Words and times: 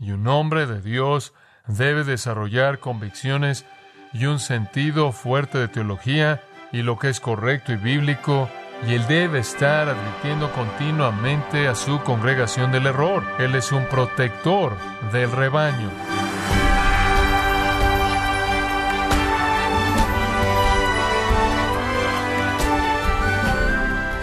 Y 0.00 0.12
un 0.12 0.28
hombre 0.28 0.66
de 0.66 0.80
Dios 0.80 1.34
debe 1.66 2.04
desarrollar 2.04 2.78
convicciones 2.78 3.66
y 4.12 4.26
un 4.26 4.38
sentido 4.38 5.10
fuerte 5.10 5.58
de 5.58 5.66
teología 5.66 6.40
y 6.70 6.82
lo 6.82 6.98
que 6.98 7.08
es 7.08 7.18
correcto 7.18 7.72
y 7.72 7.76
bíblico, 7.76 8.48
y 8.86 8.94
él 8.94 9.04
debe 9.08 9.40
estar 9.40 9.88
advirtiendo 9.88 10.52
continuamente 10.52 11.66
a 11.66 11.74
su 11.74 12.00
congregación 12.04 12.70
del 12.70 12.86
error. 12.86 13.24
Él 13.40 13.56
es 13.56 13.72
un 13.72 13.86
protector 13.86 14.76
del 15.12 15.32
rebaño. 15.32 15.90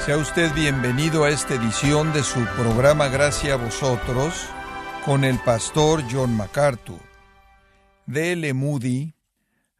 Sea 0.05 0.17
usted 0.17 0.53
bienvenido 0.53 1.25
a 1.25 1.31
esta 1.31 1.55
edición 1.55 2.13
de 2.13 2.23
su 2.23 2.45
programa 2.55 3.09
Gracia 3.09 3.55
a 3.55 3.57
vosotros 3.57 4.54
con 5.05 5.23
el 5.23 5.37
pastor 5.37 6.03
John 6.11 6.35
MacArthur. 6.35 6.99
D.L. 8.07 8.51
Moody 8.55 9.13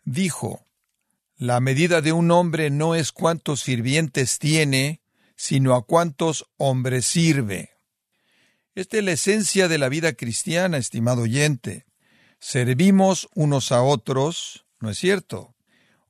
dijo, 0.04 0.68
La 1.36 1.60
medida 1.60 2.02
de 2.02 2.12
un 2.12 2.30
hombre 2.30 2.70
no 2.70 2.94
es 2.94 3.12
cuántos 3.12 3.62
sirvientes 3.62 4.38
tiene, 4.38 5.02
sino 5.36 5.74
a 5.74 5.84
cuántos 5.84 6.46
hombres 6.58 7.08
sirve. 7.08 7.72
Esta 8.76 8.98
es 8.98 9.04
la 9.04 9.14
esencia 9.14 9.68
de 9.68 9.80
la 9.80 9.90
vida 9.90 10.14
cristiana, 10.14 10.78
estimado 10.78 11.24
oyente. 11.24 11.88
Servimos 12.38 13.28
unos 13.34 13.72
a 13.72 13.82
otros, 13.82 14.68
¿no 14.80 14.92
es 14.92 15.00
cierto? 15.00 15.56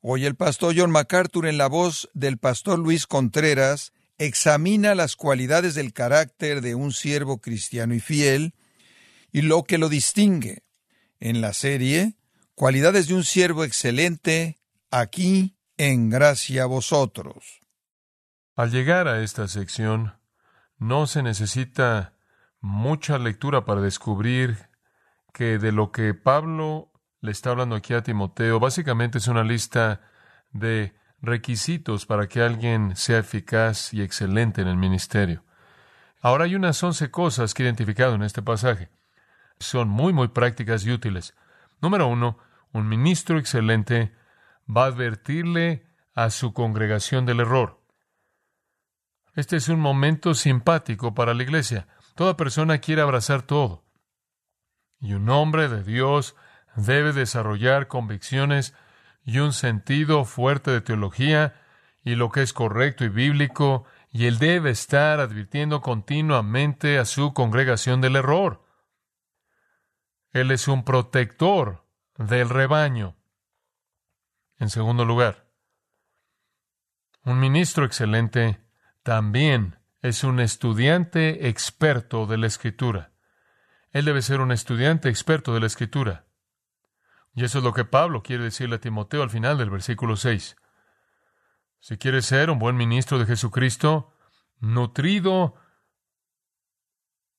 Hoy 0.02 0.26
el 0.26 0.34
pastor 0.34 0.74
John 0.76 0.90
MacArthur 0.90 1.46
en 1.46 1.56
la 1.56 1.68
voz 1.68 2.10
del 2.12 2.36
pastor 2.36 2.78
Luis 2.78 3.06
Contreras 3.06 3.94
examina 4.18 4.94
las 4.94 5.16
cualidades 5.16 5.74
del 5.74 5.94
carácter 5.94 6.60
de 6.60 6.74
un 6.74 6.92
siervo 6.92 7.38
cristiano 7.40 7.94
y 7.94 8.00
fiel 8.00 8.52
y 9.36 9.42
lo 9.42 9.64
que 9.64 9.78
lo 9.78 9.88
distingue. 9.88 10.64
En 11.20 11.40
la 11.40 11.52
serie, 11.52 12.16
Cualidades 12.56 13.06
de 13.06 13.14
un 13.14 13.22
siervo 13.22 13.64
excelente, 13.64 14.56
aquí 14.90 15.58
en 15.76 16.08
gracia 16.08 16.62
a 16.62 16.66
vosotros. 16.66 17.60
Al 18.54 18.70
llegar 18.70 19.08
a 19.08 19.20
esta 19.20 19.46
sección, 19.46 20.14
no 20.78 21.06
se 21.06 21.22
necesita 21.22 22.14
mucha 22.62 23.18
lectura 23.18 23.66
para 23.66 23.82
descubrir 23.82 24.70
que 25.34 25.58
de 25.58 25.70
lo 25.70 25.92
que 25.92 26.14
Pablo 26.14 26.90
le 27.20 27.30
está 27.30 27.50
hablando 27.50 27.76
aquí 27.76 27.92
a 27.92 28.02
Timoteo, 28.02 28.58
básicamente 28.58 29.18
es 29.18 29.28
una 29.28 29.44
lista 29.44 30.00
de 30.50 30.94
requisitos 31.20 32.06
para 32.06 32.26
que 32.26 32.40
alguien 32.40 32.96
sea 32.96 33.18
eficaz 33.18 33.92
y 33.92 34.00
excelente 34.00 34.62
en 34.62 34.68
el 34.68 34.78
ministerio. 34.78 35.44
Ahora 36.22 36.46
hay 36.46 36.54
unas 36.54 36.82
once 36.82 37.10
cosas 37.10 37.52
que 37.52 37.64
he 37.64 37.66
identificado 37.66 38.14
en 38.14 38.22
este 38.22 38.40
pasaje. 38.40 38.88
Son 39.58 39.88
muy, 39.88 40.12
muy 40.12 40.28
prácticas 40.28 40.84
y 40.84 40.92
útiles. 40.92 41.34
Número 41.80 42.06
uno, 42.08 42.38
un 42.72 42.88
ministro 42.88 43.38
excelente 43.38 44.14
va 44.68 44.84
a 44.84 44.88
advertirle 44.88 45.86
a 46.14 46.30
su 46.30 46.52
congregación 46.52 47.26
del 47.26 47.40
error. 47.40 47.82
Este 49.34 49.56
es 49.56 49.68
un 49.68 49.80
momento 49.80 50.34
simpático 50.34 51.14
para 51.14 51.34
la 51.34 51.42
iglesia. 51.42 51.88
Toda 52.14 52.36
persona 52.36 52.78
quiere 52.78 53.02
abrazar 53.02 53.42
todo. 53.42 53.84
Y 54.98 55.12
un 55.12 55.28
hombre 55.28 55.68
de 55.68 55.84
Dios 55.84 56.34
debe 56.74 57.12
desarrollar 57.12 57.86
convicciones 57.86 58.74
y 59.24 59.38
un 59.38 59.52
sentido 59.52 60.24
fuerte 60.24 60.70
de 60.70 60.80
teología 60.80 61.54
y 62.02 62.14
lo 62.14 62.30
que 62.30 62.42
es 62.42 62.52
correcto 62.52 63.04
y 63.04 63.08
bíblico, 63.08 63.84
y 64.12 64.26
él 64.26 64.38
debe 64.38 64.70
estar 64.70 65.18
advirtiendo 65.18 65.80
continuamente 65.80 66.98
a 66.98 67.04
su 67.04 67.34
congregación 67.34 68.00
del 68.00 68.14
error. 68.14 68.65
Él 70.36 70.50
es 70.50 70.68
un 70.68 70.84
protector 70.84 71.86
del 72.18 72.50
rebaño. 72.50 73.16
En 74.58 74.68
segundo 74.68 75.06
lugar, 75.06 75.48
un 77.24 77.40
ministro 77.40 77.86
excelente 77.86 78.60
también 79.02 79.78
es 80.02 80.24
un 80.24 80.40
estudiante 80.40 81.48
experto 81.48 82.26
de 82.26 82.36
la 82.36 82.48
escritura. 82.48 83.12
Él 83.92 84.04
debe 84.04 84.20
ser 84.20 84.42
un 84.42 84.52
estudiante 84.52 85.08
experto 85.08 85.54
de 85.54 85.60
la 85.60 85.68
escritura. 85.68 86.26
Y 87.32 87.42
eso 87.42 87.58
es 87.58 87.64
lo 87.64 87.72
que 87.72 87.86
Pablo 87.86 88.22
quiere 88.22 88.44
decirle 88.44 88.76
a 88.76 88.80
Timoteo 88.80 89.22
al 89.22 89.30
final 89.30 89.56
del 89.56 89.70
versículo 89.70 90.16
6. 90.16 90.54
Si 91.80 91.96
quieres 91.96 92.26
ser 92.26 92.50
un 92.50 92.58
buen 92.58 92.76
ministro 92.76 93.18
de 93.18 93.24
Jesucristo, 93.24 94.12
nutrido 94.58 95.54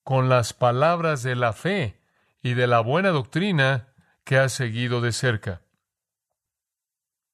con 0.02 0.28
las 0.28 0.52
palabras 0.52 1.22
de 1.22 1.36
la 1.36 1.52
fe 1.52 1.97
y 2.42 2.54
de 2.54 2.66
la 2.66 2.80
buena 2.80 3.10
doctrina 3.10 3.88
que 4.24 4.38
has 4.38 4.52
seguido 4.52 5.00
de 5.00 5.12
cerca. 5.12 5.62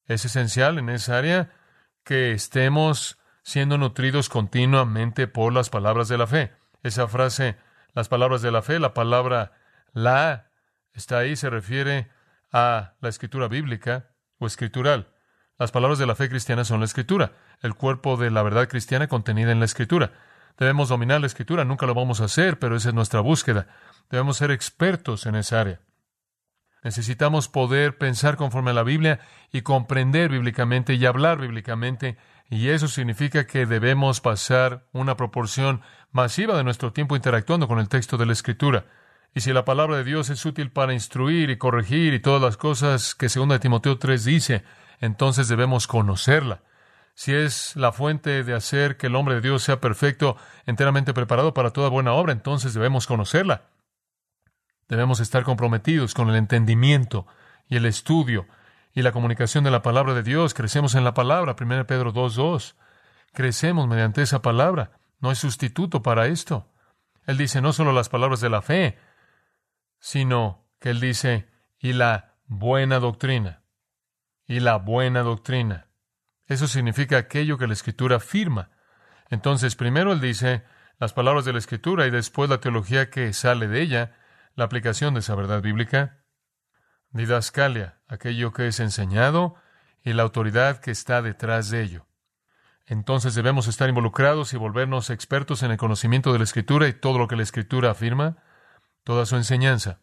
Es 0.06 0.25
esencial 0.25 0.78
en 0.78 0.91
esa 0.91 1.19
área 1.19 1.50
que 2.04 2.32
estemos 2.32 3.19
siendo 3.43 3.78
nutridos 3.78 4.28
continuamente 4.28 5.26
por 5.26 5.53
las 5.53 5.70
palabras 5.70 6.09
de 6.09 6.19
la 6.19 6.26
fe. 6.26 6.53
Esa 6.82 7.09
frase, 7.09 7.56
las 7.94 8.09
palabras 8.09 8.43
de 8.43 8.50
la 8.50 8.62
fe, 8.62 8.78
la 8.78 8.94
palabra 8.94 9.53
la, 9.93 10.50
está 10.93 11.19
ahí, 11.19 11.37
se 11.37 11.50
refiere 11.50 12.10
a 12.53 12.94
la 13.00 13.09
escritura 13.09 13.48
bíblica 13.48 14.10
o 14.38 14.47
escritural. 14.47 15.09
Las 15.59 15.70
palabras 15.70 15.98
de 15.98 16.06
la 16.06 16.16
fe 16.16 16.28
cristiana 16.28 16.64
son 16.64 16.81
la 16.81 16.87
escritura, 16.87 17.32
el 17.60 17.75
cuerpo 17.75 18.16
de 18.16 18.31
la 18.31 18.43
verdad 18.43 18.69
cristiana 18.69 19.09
contenida 19.09 19.53
en 19.53 19.60
la 19.60 19.66
escritura. 19.66 20.12
Debemos 20.56 20.88
dominar 20.88 21.20
la 21.20 21.26
escritura, 21.26 21.65
nunca 21.65 21.87
lo 21.87 21.94
vamos 21.94 22.20
a 22.20 22.26
hacer, 22.26 22.59
pero 22.59 22.76
esa 22.76 22.91
es 22.91 22.94
nuestra 22.94 23.20
búsqueda. 23.20 23.66
Debemos 24.10 24.37
ser 24.37 24.50
expertos 24.50 25.26
en 25.26 25.34
esa 25.34 25.60
área. 25.60 25.81
Necesitamos 26.84 27.48
poder 27.48 27.97
pensar 27.97 28.37
conforme 28.37 28.70
a 28.70 28.75
la 28.75 28.82
Biblia 28.82 29.20
y 29.50 29.62
comprender 29.62 30.31
bíblicamente 30.31 30.94
y 30.94 31.06
hablar 31.06 31.41
bíblicamente, 31.41 32.19
y 32.50 32.69
eso 32.69 32.88
significa 32.88 33.47
que 33.47 33.64
debemos 33.64 34.20
pasar 34.20 34.87
una 34.93 35.16
proporción 35.16 35.81
masiva 36.12 36.56
de 36.56 36.62
nuestro 36.62 36.93
tiempo 36.93 37.16
interactuando 37.16 37.66
con 37.66 37.78
el 37.78 37.88
texto 37.88 38.19
de 38.19 38.26
la 38.26 38.34
Escritura. 38.34 38.84
Y 39.34 39.41
si 39.41 39.53
la 39.53 39.64
palabra 39.64 39.97
de 39.97 40.04
Dios 40.04 40.28
es 40.28 40.44
útil 40.44 40.70
para 40.70 40.93
instruir 40.93 41.50
y 41.50 41.56
corregir 41.56 42.14
y 42.14 42.20
todas 42.20 42.43
las 42.43 42.56
cosas 42.56 43.14
que 43.14 43.31
segunda 43.31 43.54
de 43.54 43.60
Timoteo 43.60 43.98
3 43.98 44.22
dice, 44.25 44.62
entonces 45.00 45.48
debemos 45.48 45.87
conocerla. 45.87 46.60
Si 47.14 47.32
es 47.32 47.76
la 47.76 47.92
fuente 47.92 48.42
de 48.42 48.54
hacer 48.54 48.97
que 48.97 49.06
el 49.06 49.14
hombre 49.14 49.36
de 49.36 49.41
Dios 49.41 49.62
sea 49.62 49.80
perfecto, 49.80 50.36
enteramente 50.66 51.14
preparado 51.14 51.54
para 51.54 51.70
toda 51.70 51.88
buena 51.88 52.12
obra, 52.12 52.32
entonces 52.32 52.75
debemos 52.75 53.06
conocerla. 53.06 53.69
Debemos 54.88 55.20
estar 55.20 55.44
comprometidos 55.44 56.12
con 56.12 56.28
el 56.28 56.36
entendimiento 56.36 57.26
y 57.69 57.76
el 57.76 57.86
estudio 57.86 58.47
y 58.92 59.02
la 59.02 59.12
comunicación 59.12 59.64
de 59.64 59.70
la 59.70 59.82
palabra 59.82 60.14
de 60.14 60.22
Dios. 60.22 60.54
Crecemos 60.54 60.94
en 60.94 61.04
la 61.04 61.14
palabra, 61.14 61.56
1 61.58 61.86
Pedro 61.86 62.12
2.2. 62.12 62.75
Crecemos 63.32 63.88
mediante 63.88 64.22
esa 64.22 64.42
palabra. 64.42 64.98
No 65.20 65.31
hay 65.31 65.36
sustituto 65.36 66.02
para 66.02 66.26
esto. 66.26 66.69
Él 67.26 67.38
dice 67.38 67.60
no 67.60 67.72
solo 67.72 67.92
las 67.92 68.08
palabras 68.08 68.41
de 68.41 68.50
la 68.50 68.60
fe, 68.60 68.98
sino 69.98 70.66
que 70.81 70.91
él 70.91 71.00
dice, 71.00 71.48
y 71.78 71.94
la 71.94 72.34
buena 72.46 72.98
doctrina, 72.98 73.62
y 74.46 74.60
la 74.60 74.76
buena 74.76 75.22
doctrina. 75.22 75.88
Eso 76.47 76.66
significa 76.66 77.16
aquello 77.16 77.59
que 77.59 77.66
la 77.66 77.72
Escritura 77.72 78.16
afirma. 78.16 78.71
Entonces, 79.31 79.77
primero 79.77 80.12
él 80.12 80.21
dice 80.21 80.65
las 80.99 81.12
palabras 81.12 81.44
de 81.44 81.53
la 81.53 81.59
Escritura 81.59 82.06
y 82.06 82.10
después 82.10 82.50
la 82.50 82.60
teología 82.60 83.10
que 83.10 83.32
sale 83.32 83.66
de 83.69 83.81
ella, 83.81 84.16
la 84.55 84.65
aplicación 84.65 85.15
de 85.15 85.21
esa 85.21 85.34
verdad 85.34 85.62
bíblica. 85.62 86.25
Didascalia, 87.10 88.00
aquello 88.09 88.53
que 88.53 88.66
es 88.69 88.81
enseñado 88.81 89.56
y 90.03 90.12
la 90.12 90.22
autoridad 90.22 90.81
que 90.81 90.91
está 90.91 91.22
detrás 91.22 91.71
de 91.71 91.82
ello. 91.82 92.06
Entonces 92.87 93.34
debemos 93.34 93.66
estar 93.66 93.88
involucrados 93.88 94.53
y 94.53 94.59
volvernos 94.59 95.09
expertos 95.11 95.62
en 95.62 95.71
el 95.71 95.78
conocimiento 95.78 96.32
de 96.32 96.38
la 96.38 96.44
Escritura 96.44 96.87
y 96.87 96.93
todo 96.93 97.19
lo 97.19 97.28
que 97.28 97.37
la 97.37 97.43
Escritura 97.43 97.91
afirma 97.91 98.37
toda 99.05 99.25
su 99.25 99.37
enseñanza. 99.37 100.00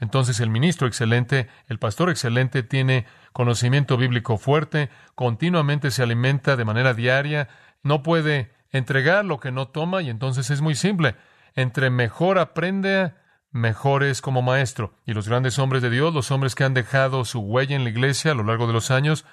Entonces 0.00 0.40
el 0.40 0.50
ministro 0.50 0.86
excelente, 0.86 1.48
el 1.68 1.78
pastor 1.78 2.10
excelente 2.10 2.62
tiene 2.62 3.06
conocimiento 3.32 3.96
bíblico 3.96 4.38
fuerte, 4.38 4.90
continuamente 5.14 5.90
se 5.90 6.02
alimenta 6.02 6.56
de 6.56 6.64
manera 6.64 6.94
diaria, 6.94 7.48
no 7.82 8.02
puede 8.02 8.52
entregar 8.70 9.24
lo 9.24 9.38
que 9.38 9.52
no 9.52 9.68
toma 9.68 10.02
y 10.02 10.10
entonces 10.10 10.50
es 10.50 10.60
muy 10.60 10.74
simple. 10.74 11.14
Entre 11.54 11.90
mejor 11.90 12.38
aprende, 12.38 13.14
mejor 13.52 14.02
es 14.02 14.20
como 14.20 14.42
maestro. 14.42 14.98
Y 15.06 15.14
los 15.14 15.28
grandes 15.28 15.58
hombres 15.58 15.80
de 15.80 15.90
Dios, 15.90 16.12
los 16.12 16.30
hombres 16.32 16.54
que 16.56 16.64
han 16.64 16.74
dejado 16.74 17.24
su 17.24 17.40
huella 17.40 17.76
en 17.76 17.84
la 17.84 17.90
iglesia 17.90 18.32
a 18.32 18.34
lo 18.34 18.42
largo 18.42 18.66
de 18.66 18.72
los 18.72 18.90
años, 18.90 19.24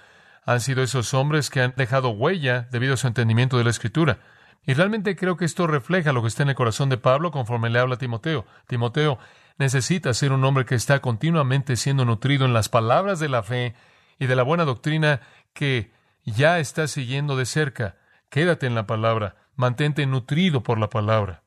han 0.45 0.61
sido 0.61 0.83
esos 0.83 1.13
hombres 1.13 1.49
que 1.49 1.61
han 1.61 1.73
dejado 1.75 2.09
huella 2.09 2.67
debido 2.71 2.93
a 2.93 2.97
su 2.97 3.07
entendimiento 3.07 3.57
de 3.57 3.63
la 3.63 3.71
escritura. 3.71 4.19
Y 4.65 4.73
realmente 4.73 5.15
creo 5.15 5.37
que 5.37 5.45
esto 5.45 5.65
refleja 5.65 6.13
lo 6.13 6.21
que 6.21 6.27
está 6.27 6.43
en 6.43 6.49
el 6.49 6.55
corazón 6.55 6.89
de 6.89 6.97
Pablo 6.97 7.31
conforme 7.31 7.69
le 7.69 7.79
habla 7.79 7.95
a 7.95 7.97
Timoteo. 7.97 8.45
Timoteo 8.67 9.17
necesita 9.57 10.13
ser 10.13 10.31
un 10.31 10.43
hombre 10.43 10.65
que 10.65 10.75
está 10.75 11.01
continuamente 11.01 11.75
siendo 11.75 12.05
nutrido 12.05 12.45
en 12.45 12.53
las 12.53 12.69
palabras 12.69 13.19
de 13.19 13.29
la 13.29 13.43
fe 13.43 13.75
y 14.19 14.27
de 14.27 14.35
la 14.35 14.43
buena 14.43 14.65
doctrina 14.65 15.21
que 15.53 15.91
ya 16.23 16.59
está 16.59 16.87
siguiendo 16.87 17.35
de 17.35 17.45
cerca. 17.45 17.97
Quédate 18.29 18.67
en 18.67 18.75
la 18.75 18.85
palabra, 18.85 19.35
mantente 19.55 20.05
nutrido 20.05 20.63
por 20.63 20.77
la 20.77 20.89
palabra. 20.89 21.43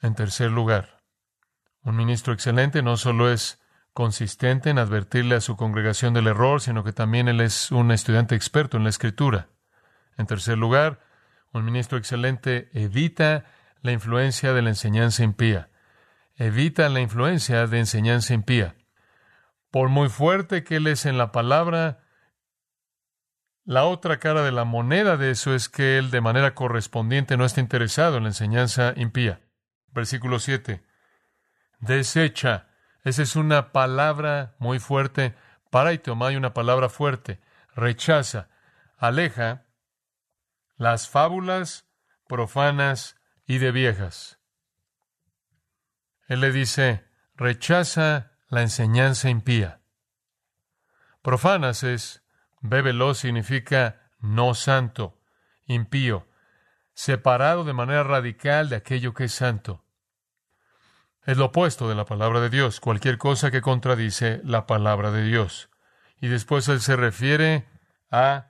En 0.00 0.14
tercer 0.14 0.50
lugar, 0.50 1.02
un 1.82 1.96
ministro 1.96 2.32
excelente 2.32 2.82
no 2.82 2.96
solo 2.96 3.30
es 3.30 3.60
consistente 3.92 4.70
en 4.70 4.78
advertirle 4.78 5.34
a 5.34 5.40
su 5.40 5.56
congregación 5.56 6.14
del 6.14 6.28
error, 6.28 6.60
sino 6.60 6.84
que 6.84 6.92
también 6.92 7.28
él 7.28 7.40
es 7.40 7.72
un 7.72 7.90
estudiante 7.90 8.34
experto 8.34 8.76
en 8.76 8.84
la 8.84 8.90
escritura. 8.90 9.48
En 10.20 10.26
tercer 10.26 10.58
lugar, 10.58 11.00
un 11.52 11.64
ministro 11.64 11.96
excelente 11.96 12.68
evita 12.74 13.46
la 13.80 13.92
influencia 13.92 14.52
de 14.52 14.60
la 14.60 14.68
enseñanza 14.68 15.24
impía. 15.24 15.70
Evita 16.36 16.90
la 16.90 17.00
influencia 17.00 17.66
de 17.66 17.78
enseñanza 17.78 18.34
impía. 18.34 18.76
Por 19.70 19.88
muy 19.88 20.10
fuerte 20.10 20.62
que 20.62 20.76
él 20.76 20.88
es 20.88 21.06
en 21.06 21.16
la 21.16 21.32
palabra, 21.32 22.00
la 23.64 23.84
otra 23.84 24.18
cara 24.18 24.42
de 24.42 24.52
la 24.52 24.64
moneda 24.64 25.16
de 25.16 25.30
eso 25.30 25.54
es 25.54 25.70
que 25.70 25.96
él 25.96 26.10
de 26.10 26.20
manera 26.20 26.54
correspondiente 26.54 27.38
no 27.38 27.46
está 27.46 27.60
interesado 27.60 28.18
en 28.18 28.24
la 28.24 28.28
enseñanza 28.28 28.92
impía. 28.96 29.40
Versículo 29.88 30.38
7. 30.38 30.84
Desecha. 31.78 32.68
Esa 33.04 33.22
es 33.22 33.36
una 33.36 33.72
palabra 33.72 34.54
muy 34.58 34.80
fuerte. 34.80 35.34
Para 35.70 35.94
y 35.94 36.02
hay 36.04 36.36
una 36.36 36.52
palabra 36.52 36.90
fuerte. 36.90 37.40
Rechaza. 37.74 38.48
Aleja 38.98 39.64
las 40.80 41.10
fábulas 41.10 41.84
profanas 42.26 43.20
y 43.44 43.58
de 43.58 43.70
viejas. 43.70 44.38
Él 46.26 46.40
le 46.40 46.52
dice, 46.52 47.04
rechaza 47.34 48.32
la 48.48 48.62
enseñanza 48.62 49.28
impía. 49.28 49.82
Profanas 51.20 51.82
es, 51.82 52.24
bébelo 52.62 53.12
significa 53.12 54.10
no 54.20 54.54
santo, 54.54 55.20
impío, 55.66 56.26
separado 56.94 57.64
de 57.64 57.74
manera 57.74 58.02
radical 58.02 58.70
de 58.70 58.76
aquello 58.76 59.12
que 59.12 59.24
es 59.24 59.32
santo. 59.32 59.84
Es 61.26 61.36
lo 61.36 61.46
opuesto 61.46 61.90
de 61.90 61.94
la 61.94 62.06
palabra 62.06 62.40
de 62.40 62.48
Dios, 62.48 62.80
cualquier 62.80 63.18
cosa 63.18 63.50
que 63.50 63.60
contradice 63.60 64.40
la 64.44 64.66
palabra 64.66 65.10
de 65.10 65.24
Dios. 65.24 65.68
Y 66.22 66.28
después 66.28 66.66
él 66.68 66.80
se 66.80 66.96
refiere 66.96 67.68
a 68.10 68.49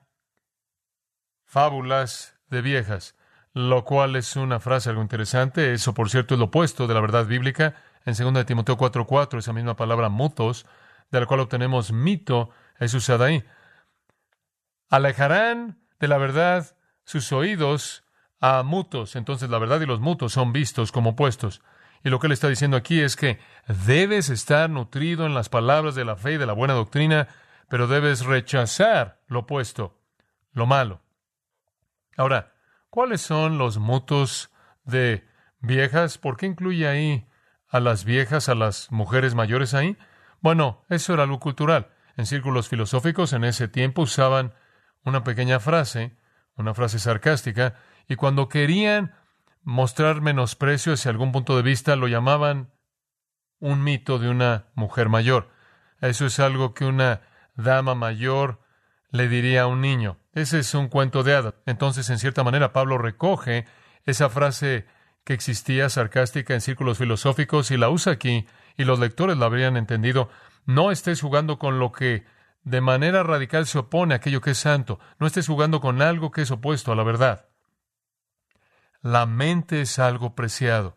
fábulas 1.50 2.38
de 2.48 2.62
viejas, 2.62 3.16
lo 3.54 3.84
cual 3.84 4.14
es 4.14 4.36
una 4.36 4.60
frase 4.60 4.88
algo 4.88 5.02
interesante. 5.02 5.72
Eso, 5.72 5.94
por 5.94 6.08
cierto, 6.08 6.34
es 6.34 6.38
lo 6.38 6.46
opuesto 6.46 6.86
de 6.86 6.94
la 6.94 7.00
verdad 7.00 7.26
bíblica. 7.26 7.74
En 8.06 8.14
2 8.14 8.46
Timoteo 8.46 8.76
4:4, 8.76 9.40
esa 9.40 9.52
misma 9.52 9.74
palabra 9.74 10.08
mutos, 10.08 10.64
de 11.10 11.18
la 11.18 11.26
cual 11.26 11.40
obtenemos 11.40 11.90
mito, 11.90 12.50
es 12.78 12.94
usada 12.94 13.26
ahí. 13.26 13.44
Alejarán 14.90 15.80
de 15.98 16.06
la 16.06 16.18
verdad 16.18 16.76
sus 17.04 17.32
oídos 17.32 18.04
a 18.40 18.62
mutos. 18.62 19.16
Entonces 19.16 19.50
la 19.50 19.58
verdad 19.58 19.80
y 19.80 19.86
los 19.86 19.98
mutos 19.98 20.32
son 20.32 20.52
vistos 20.52 20.92
como 20.92 21.10
opuestos. 21.10 21.62
Y 22.04 22.10
lo 22.10 22.20
que 22.20 22.28
él 22.28 22.32
está 22.32 22.48
diciendo 22.48 22.76
aquí 22.76 23.00
es 23.00 23.16
que 23.16 23.40
debes 23.86 24.30
estar 24.30 24.70
nutrido 24.70 25.26
en 25.26 25.34
las 25.34 25.48
palabras 25.48 25.96
de 25.96 26.04
la 26.04 26.14
fe 26.14 26.34
y 26.34 26.38
de 26.38 26.46
la 26.46 26.52
buena 26.52 26.74
doctrina, 26.74 27.26
pero 27.68 27.88
debes 27.88 28.24
rechazar 28.24 29.20
lo 29.26 29.40
opuesto, 29.40 29.98
lo 30.52 30.66
malo. 30.66 31.02
Ahora, 32.20 32.52
¿cuáles 32.90 33.22
son 33.22 33.56
los 33.56 33.78
mutos 33.78 34.50
de 34.84 35.26
viejas? 35.60 36.18
¿Por 36.18 36.36
qué 36.36 36.44
incluye 36.44 36.86
ahí 36.86 37.26
a 37.66 37.80
las 37.80 38.04
viejas, 38.04 38.50
a 38.50 38.54
las 38.54 38.92
mujeres 38.92 39.34
mayores 39.34 39.72
ahí? 39.72 39.96
Bueno, 40.42 40.84
eso 40.90 41.14
era 41.14 41.22
algo 41.22 41.40
cultural. 41.40 41.88
En 42.18 42.26
círculos 42.26 42.68
filosóficos 42.68 43.32
en 43.32 43.44
ese 43.44 43.68
tiempo 43.68 44.02
usaban 44.02 44.52
una 45.02 45.24
pequeña 45.24 45.60
frase, 45.60 46.14
una 46.56 46.74
frase 46.74 46.98
sarcástica, 46.98 47.76
y 48.06 48.16
cuando 48.16 48.50
querían 48.50 49.14
mostrar 49.62 50.20
menosprecio 50.20 50.92
hacia 50.92 51.10
algún 51.10 51.32
punto 51.32 51.56
de 51.56 51.62
vista, 51.62 51.96
lo 51.96 52.06
llamaban 52.06 52.70
un 53.60 53.82
mito 53.82 54.18
de 54.18 54.28
una 54.28 54.66
mujer 54.74 55.08
mayor. 55.08 55.48
Eso 56.02 56.26
es 56.26 56.38
algo 56.38 56.74
que 56.74 56.84
una 56.84 57.22
dama 57.54 57.94
mayor 57.94 58.60
le 59.10 59.26
diría 59.26 59.62
a 59.62 59.66
un 59.68 59.80
niño. 59.80 60.19
Ese 60.32 60.60
es 60.60 60.74
un 60.74 60.88
cuento 60.88 61.22
de 61.22 61.34
hadas. 61.34 61.54
Entonces, 61.66 62.08
en 62.10 62.18
cierta 62.18 62.44
manera, 62.44 62.72
Pablo 62.72 62.98
recoge 62.98 63.66
esa 64.04 64.28
frase 64.28 64.86
que 65.24 65.34
existía 65.34 65.88
sarcástica 65.88 66.54
en 66.54 66.60
círculos 66.60 66.98
filosóficos 66.98 67.70
y 67.70 67.76
la 67.76 67.90
usa 67.90 68.12
aquí, 68.12 68.46
y 68.76 68.84
los 68.84 68.98
lectores 68.98 69.36
la 69.36 69.46
habrían 69.46 69.76
entendido. 69.76 70.30
No 70.66 70.90
estés 70.90 71.20
jugando 71.20 71.58
con 71.58 71.78
lo 71.78 71.92
que 71.92 72.24
de 72.62 72.80
manera 72.80 73.22
radical 73.22 73.66
se 73.66 73.78
opone 73.78 74.14
a 74.14 74.18
aquello 74.18 74.40
que 74.40 74.52
es 74.52 74.58
santo. 74.58 75.00
No 75.18 75.26
estés 75.26 75.46
jugando 75.46 75.80
con 75.80 76.02
algo 76.02 76.30
que 76.30 76.42
es 76.42 76.50
opuesto 76.50 76.92
a 76.92 76.96
la 76.96 77.02
verdad. 77.02 77.46
La 79.02 79.26
mente 79.26 79.80
es 79.80 79.98
algo 79.98 80.34
preciado. 80.34 80.96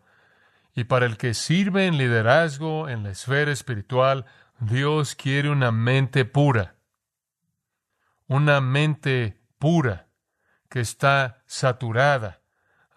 Y 0.74 0.84
para 0.84 1.06
el 1.06 1.16
que 1.16 1.34
sirve 1.34 1.86
en 1.86 1.96
liderazgo, 1.96 2.88
en 2.88 3.02
la 3.02 3.10
esfera 3.10 3.50
espiritual, 3.50 4.26
Dios 4.58 5.14
quiere 5.14 5.48
una 5.48 5.70
mente 5.70 6.24
pura. 6.24 6.73
Una 8.26 8.60
mente 8.60 9.40
pura 9.58 10.08
que 10.68 10.80
está 10.80 11.42
saturada 11.46 12.42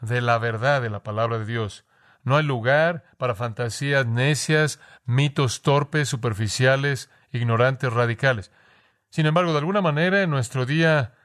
de 0.01 0.21
la 0.21 0.38
verdad 0.38 0.81
de 0.81 0.89
la 0.89 1.03
palabra 1.03 1.39
de 1.39 1.45
Dios. 1.45 1.85
No 2.24 2.38
hay 2.38 2.44
lugar 2.44 3.03
para 3.18 3.35
fantasías 3.35 4.06
necias, 4.06 4.79
mitos 5.06 5.62
torpes, 5.62 6.09
superficiales, 6.09 7.09
ignorantes, 7.31 7.91
radicales. 7.91 8.51
Sin 9.09 9.25
embargo, 9.25 9.51
de 9.53 9.59
alguna 9.59 9.81
manera, 9.81 10.21
en 10.21 10.29
nuestro 10.29 10.65
día 10.65 11.18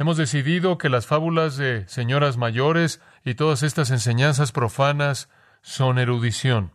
Hemos 0.00 0.16
decidido 0.16 0.78
que 0.78 0.88
las 0.88 1.06
fábulas 1.06 1.58
de 1.58 1.86
señoras 1.86 2.38
mayores 2.38 3.02
y 3.22 3.34
todas 3.34 3.62
estas 3.62 3.90
enseñanzas 3.90 4.50
profanas 4.50 5.28
son 5.60 5.98
erudición. 5.98 6.72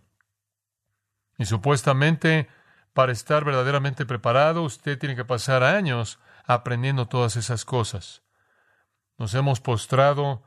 Y 1.40 1.46
supuestamente, 1.46 2.50
para 2.96 3.12
estar 3.12 3.44
verdaderamente 3.44 4.06
preparado, 4.06 4.64
usted 4.64 4.98
tiene 4.98 5.18
que 5.18 5.26
pasar 5.26 5.64
años 5.64 6.18
aprendiendo 6.46 7.10
todas 7.10 7.36
esas 7.36 7.66
cosas. 7.66 8.24
Nos 9.18 9.34
hemos 9.34 9.60
postrado 9.60 10.44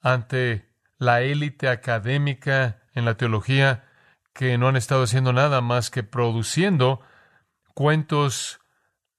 ante 0.00 0.72
la 0.96 1.22
élite 1.22 1.68
académica 1.68 2.84
en 2.94 3.04
la 3.04 3.16
teología 3.16 3.84
que 4.32 4.58
no 4.58 4.68
han 4.68 4.76
estado 4.76 5.02
haciendo 5.02 5.32
nada 5.32 5.60
más 5.60 5.90
que 5.90 6.04
produciendo 6.04 7.00
cuentos 7.74 8.60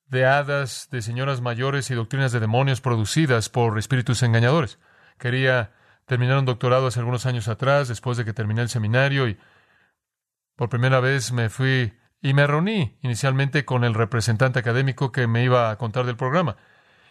de 0.06 0.26
hadas, 0.26 0.88
de 0.92 1.02
señoras 1.02 1.42
mayores 1.42 1.92
y 1.92 1.96
doctrinas 1.96 2.32
de 2.32 2.40
demonios 2.40 2.80
producidas 2.80 3.50
por 3.50 3.78
espíritus 3.78 4.24
engañadores. 4.24 4.80
Quería 5.18 5.74
terminar 6.06 6.38
un 6.38 6.46
doctorado 6.46 6.88
hace 6.88 7.00
algunos 7.00 7.26
años 7.26 7.50
atrás, 7.50 7.90
después 7.90 8.18
de 8.18 8.24
que 8.24 8.32
terminé 8.32 8.62
el 8.62 8.70
seminario, 8.70 9.28
y 9.28 9.38
por 10.60 10.68
primera 10.68 11.00
vez 11.00 11.32
me 11.32 11.48
fui 11.48 11.94
y 12.22 12.34
me 12.34 12.46
reuní 12.46 12.98
inicialmente 13.02 13.64
con 13.64 13.86
el 13.86 13.94
representante 13.94 14.60
académico 14.60 15.14
que 15.14 15.26
me 15.26 15.42
iba 15.42 15.72
a 15.72 15.78
contar 15.78 16.06
del 16.06 16.18
programa. 16.18 16.58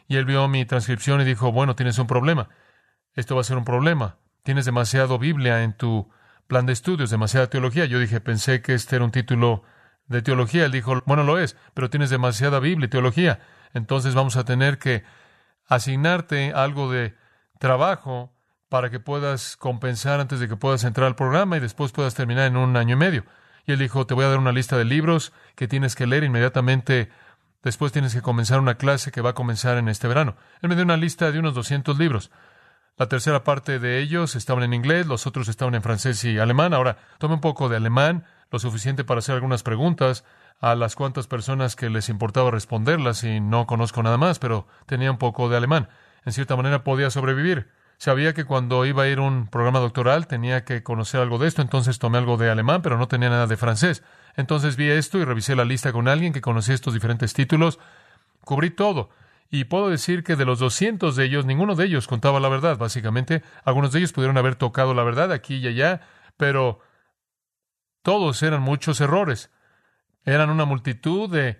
Y 0.06 0.16
él 0.16 0.26
vio 0.26 0.46
mi 0.48 0.66
transcripción 0.66 1.22
y 1.22 1.24
dijo, 1.24 1.50
bueno, 1.50 1.74
tienes 1.74 1.98
un 1.98 2.06
problema. 2.06 2.50
Esto 3.14 3.36
va 3.36 3.40
a 3.40 3.44
ser 3.44 3.56
un 3.56 3.64
problema. 3.64 4.18
Tienes 4.42 4.66
demasiado 4.66 5.18
Biblia 5.18 5.62
en 5.62 5.72
tu 5.72 6.10
plan 6.46 6.66
de 6.66 6.74
estudios, 6.74 7.08
demasiada 7.08 7.48
teología. 7.48 7.86
Yo 7.86 7.98
dije, 7.98 8.20
pensé 8.20 8.60
que 8.60 8.74
este 8.74 8.96
era 8.96 9.04
un 9.06 9.12
título 9.12 9.62
de 10.08 10.20
teología. 10.20 10.66
Él 10.66 10.72
dijo, 10.72 11.02
bueno, 11.06 11.24
lo 11.24 11.38
es, 11.38 11.56
pero 11.72 11.88
tienes 11.88 12.10
demasiada 12.10 12.60
Biblia 12.60 12.84
y 12.84 12.90
teología. 12.90 13.40
Entonces 13.72 14.14
vamos 14.14 14.36
a 14.36 14.44
tener 14.44 14.76
que 14.76 15.04
asignarte 15.64 16.52
algo 16.54 16.92
de 16.92 17.16
trabajo 17.58 18.30
para 18.68 18.90
que 18.90 19.00
puedas 19.00 19.56
compensar 19.56 20.20
antes 20.20 20.40
de 20.40 20.48
que 20.48 20.56
puedas 20.56 20.84
entrar 20.84 21.06
al 21.06 21.16
programa 21.16 21.56
y 21.56 21.60
después 21.60 21.92
puedas 21.92 22.14
terminar 22.14 22.46
en 22.46 22.56
un 22.56 22.76
año 22.76 22.94
y 22.94 22.98
medio. 22.98 23.24
Y 23.66 23.72
él 23.72 23.78
dijo, 23.78 24.06
te 24.06 24.14
voy 24.14 24.24
a 24.24 24.28
dar 24.28 24.38
una 24.38 24.52
lista 24.52 24.76
de 24.76 24.84
libros 24.84 25.32
que 25.54 25.68
tienes 25.68 25.94
que 25.94 26.06
leer 26.06 26.24
inmediatamente. 26.24 27.10
Después 27.62 27.92
tienes 27.92 28.14
que 28.14 28.22
comenzar 28.22 28.60
una 28.60 28.76
clase 28.76 29.10
que 29.10 29.20
va 29.20 29.30
a 29.30 29.34
comenzar 29.34 29.76
en 29.78 29.88
este 29.88 30.08
verano. 30.08 30.36
Él 30.62 30.68
me 30.68 30.74
dio 30.74 30.84
una 30.84 30.96
lista 30.96 31.30
de 31.30 31.38
unos 31.38 31.54
200 31.54 31.98
libros. 31.98 32.30
La 32.96 33.08
tercera 33.08 33.44
parte 33.44 33.78
de 33.78 34.00
ellos 34.00 34.36
estaban 34.36 34.64
en 34.64 34.74
inglés, 34.74 35.06
los 35.06 35.26
otros 35.26 35.48
estaban 35.48 35.74
en 35.74 35.82
francés 35.82 36.24
y 36.24 36.38
alemán. 36.38 36.74
Ahora, 36.74 36.96
tome 37.18 37.34
un 37.34 37.40
poco 37.40 37.68
de 37.68 37.76
alemán, 37.76 38.24
lo 38.50 38.58
suficiente 38.58 39.04
para 39.04 39.18
hacer 39.18 39.34
algunas 39.34 39.62
preguntas 39.62 40.24
a 40.60 40.74
las 40.74 40.96
cuantas 40.96 41.26
personas 41.26 41.76
que 41.76 41.90
les 41.90 42.08
importaba 42.08 42.50
responderlas 42.50 43.22
y 43.22 43.38
no 43.40 43.66
conozco 43.66 44.02
nada 44.02 44.16
más, 44.16 44.38
pero 44.38 44.66
tenía 44.86 45.10
un 45.10 45.18
poco 45.18 45.48
de 45.48 45.56
alemán. 45.56 45.88
En 46.24 46.32
cierta 46.32 46.56
manera 46.56 46.82
podía 46.82 47.10
sobrevivir. 47.10 47.70
Sabía 47.98 48.32
que 48.32 48.44
cuando 48.44 48.86
iba 48.86 49.02
a 49.02 49.08
ir 49.08 49.18
a 49.18 49.22
un 49.22 49.48
programa 49.48 49.80
doctoral 49.80 50.28
tenía 50.28 50.64
que 50.64 50.84
conocer 50.84 51.20
algo 51.20 51.38
de 51.38 51.48
esto, 51.48 51.62
entonces 51.62 51.98
tomé 51.98 52.18
algo 52.18 52.36
de 52.36 52.48
alemán, 52.48 52.80
pero 52.80 52.96
no 52.96 53.08
tenía 53.08 53.28
nada 53.28 53.48
de 53.48 53.56
francés. 53.56 54.04
Entonces 54.36 54.76
vi 54.76 54.88
esto 54.88 55.18
y 55.18 55.24
revisé 55.24 55.56
la 55.56 55.64
lista 55.64 55.92
con 55.92 56.06
alguien 56.06 56.32
que 56.32 56.40
conocía 56.40 56.76
estos 56.76 56.94
diferentes 56.94 57.34
títulos. 57.34 57.80
Cubrí 58.44 58.70
todo. 58.70 59.10
Y 59.50 59.64
puedo 59.64 59.90
decir 59.90 60.22
que 60.22 60.36
de 60.36 60.44
los 60.44 60.60
200 60.60 61.16
de 61.16 61.24
ellos, 61.24 61.44
ninguno 61.44 61.74
de 61.74 61.86
ellos 61.86 62.06
contaba 62.06 62.38
la 62.38 62.48
verdad, 62.48 62.78
básicamente. 62.78 63.42
Algunos 63.64 63.92
de 63.92 63.98
ellos 63.98 64.12
pudieron 64.12 64.38
haber 64.38 64.54
tocado 64.54 64.94
la 64.94 65.02
verdad 65.02 65.32
aquí 65.32 65.56
y 65.56 65.66
allá, 65.66 66.02
pero 66.36 66.80
todos 68.02 68.42
eran 68.44 68.62
muchos 68.62 69.00
errores. 69.00 69.50
Eran 70.24 70.50
una 70.50 70.66
multitud 70.66 71.28
de 71.28 71.58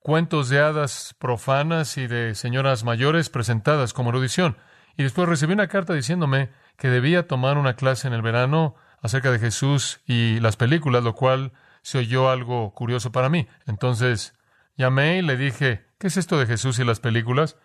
cuentos 0.00 0.48
de 0.48 0.58
hadas 0.58 1.14
profanas 1.20 1.96
y 1.96 2.08
de 2.08 2.34
señoras 2.34 2.82
mayores 2.82 3.28
presentadas 3.30 3.92
como 3.92 4.10
erudición. 4.10 4.56
Y 4.96 5.02
después 5.02 5.28
recibí 5.28 5.52
una 5.52 5.68
carta 5.68 5.92
diciéndome 5.92 6.50
que 6.76 6.88
debía 6.88 7.26
tomar 7.26 7.58
una 7.58 7.76
clase 7.76 8.08
en 8.08 8.14
el 8.14 8.22
verano 8.22 8.74
acerca 9.00 9.30
de 9.30 9.38
Jesús 9.38 10.00
y 10.06 10.40
las 10.40 10.56
películas, 10.56 11.04
lo 11.04 11.14
cual 11.14 11.52
se 11.82 11.98
oyó 11.98 12.30
algo 12.30 12.72
curioso 12.74 13.12
para 13.12 13.28
mí. 13.28 13.46
Entonces 13.66 14.34
llamé 14.76 15.18
y 15.18 15.22
le 15.22 15.36
dije, 15.36 15.86
¿qué 15.98 16.06
es 16.08 16.16
esto 16.16 16.38
de 16.38 16.46
Jesús 16.46 16.78
y 16.78 16.84
las 16.84 17.00
películas? 17.00 17.56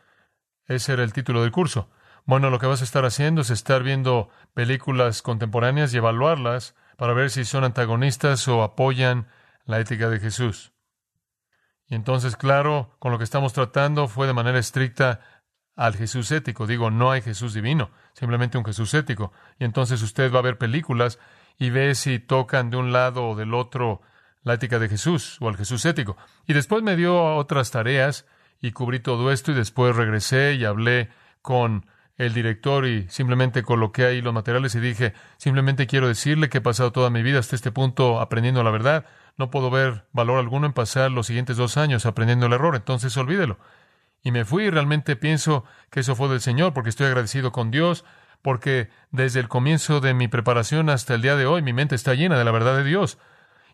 Ese 0.65 0.93
era 0.93 1.03
el 1.03 1.13
título 1.13 1.41
del 1.41 1.51
curso. 1.51 1.89
Bueno, 2.25 2.49
lo 2.49 2.59
que 2.59 2.67
vas 2.67 2.81
a 2.81 2.83
estar 2.83 3.05
haciendo 3.05 3.41
es 3.41 3.49
estar 3.49 3.81
viendo 3.81 4.29
películas 4.53 5.21
contemporáneas 5.21 5.93
y 5.93 5.97
evaluarlas 5.97 6.75
para 6.97 7.13
ver 7.13 7.31
si 7.31 7.45
son 7.45 7.63
antagonistas 7.63 8.47
o 8.47 8.61
apoyan 8.61 9.27
la 9.65 9.79
ética 9.79 10.09
de 10.09 10.19
Jesús. 10.19 10.71
Y 11.87 11.95
entonces, 11.95 12.35
claro, 12.35 12.95
con 12.99 13.11
lo 13.11 13.17
que 13.17 13.23
estamos 13.23 13.53
tratando 13.53 14.07
fue 14.07 14.27
de 14.27 14.33
manera 14.33 14.59
estricta 14.59 15.21
al 15.75 15.95
Jesús 15.95 16.31
ético. 16.31 16.67
Digo, 16.67 16.91
no 16.91 17.11
hay 17.11 17.21
Jesús 17.21 17.53
divino, 17.53 17.91
simplemente 18.13 18.57
un 18.57 18.65
Jesús 18.65 18.93
ético. 18.93 19.31
Y 19.59 19.65
entonces 19.65 20.01
usted 20.01 20.31
va 20.33 20.39
a 20.39 20.43
ver 20.43 20.57
películas 20.57 21.19
y 21.57 21.69
ve 21.69 21.95
si 21.95 22.19
tocan 22.19 22.69
de 22.69 22.77
un 22.77 22.91
lado 22.91 23.29
o 23.29 23.35
del 23.35 23.53
otro 23.53 24.01
la 24.43 24.55
ética 24.55 24.79
de 24.79 24.89
Jesús 24.89 25.37
o 25.39 25.49
el 25.49 25.57
Jesús 25.57 25.85
ético. 25.85 26.17
Y 26.47 26.53
después 26.53 26.83
me 26.83 26.95
dio 26.95 27.35
otras 27.35 27.71
tareas 27.71 28.25
y 28.59 28.71
cubrí 28.71 28.99
todo 28.99 29.31
esto 29.31 29.51
y 29.51 29.55
después 29.55 29.95
regresé 29.95 30.53
y 30.53 30.65
hablé 30.65 31.09
con 31.41 31.85
el 32.17 32.33
director 32.33 32.85
y 32.85 33.07
simplemente 33.09 33.63
coloqué 33.63 34.05
ahí 34.05 34.21
los 34.21 34.33
materiales 34.33 34.75
y 34.75 34.79
dije, 34.79 35.13
simplemente 35.37 35.87
quiero 35.87 36.07
decirle 36.07 36.49
que 36.49 36.59
he 36.59 36.61
pasado 36.61 36.91
toda 36.91 37.09
mi 37.09 37.23
vida 37.23 37.39
hasta 37.39 37.55
este 37.55 37.71
punto 37.71 38.19
aprendiendo 38.19 38.63
la 38.63 38.69
verdad. 38.69 39.05
No 39.37 39.49
puedo 39.49 39.71
ver 39.71 40.05
valor 40.11 40.37
alguno 40.37 40.67
en 40.67 40.73
pasar 40.73 41.11
los 41.11 41.27
siguientes 41.27 41.57
dos 41.57 41.77
años 41.77 42.05
aprendiendo 42.05 42.45
el 42.45 42.53
error, 42.53 42.75
entonces 42.75 43.15
olvídelo. 43.17 43.57
Y 44.23 44.31
me 44.31 44.45
fui 44.45 44.69
realmente 44.69 45.15
pienso 45.15 45.63
que 45.89 46.01
eso 46.01 46.15
fue 46.15 46.29
del 46.29 46.41
Señor 46.41 46.73
porque 46.73 46.89
estoy 46.89 47.07
agradecido 47.07 47.51
con 47.51 47.71
Dios, 47.71 48.05
porque 48.41 48.89
desde 49.11 49.39
el 49.39 49.47
comienzo 49.47 49.99
de 49.99 50.13
mi 50.13 50.27
preparación 50.27 50.89
hasta 50.89 51.15
el 51.15 51.21
día 51.21 51.35
de 51.35 51.45
hoy 51.45 51.61
mi 51.61 51.73
mente 51.73 51.95
está 51.95 52.13
llena 52.13 52.37
de 52.37 52.45
la 52.45 52.51
verdad 52.51 52.77
de 52.77 52.83
Dios. 52.83 53.17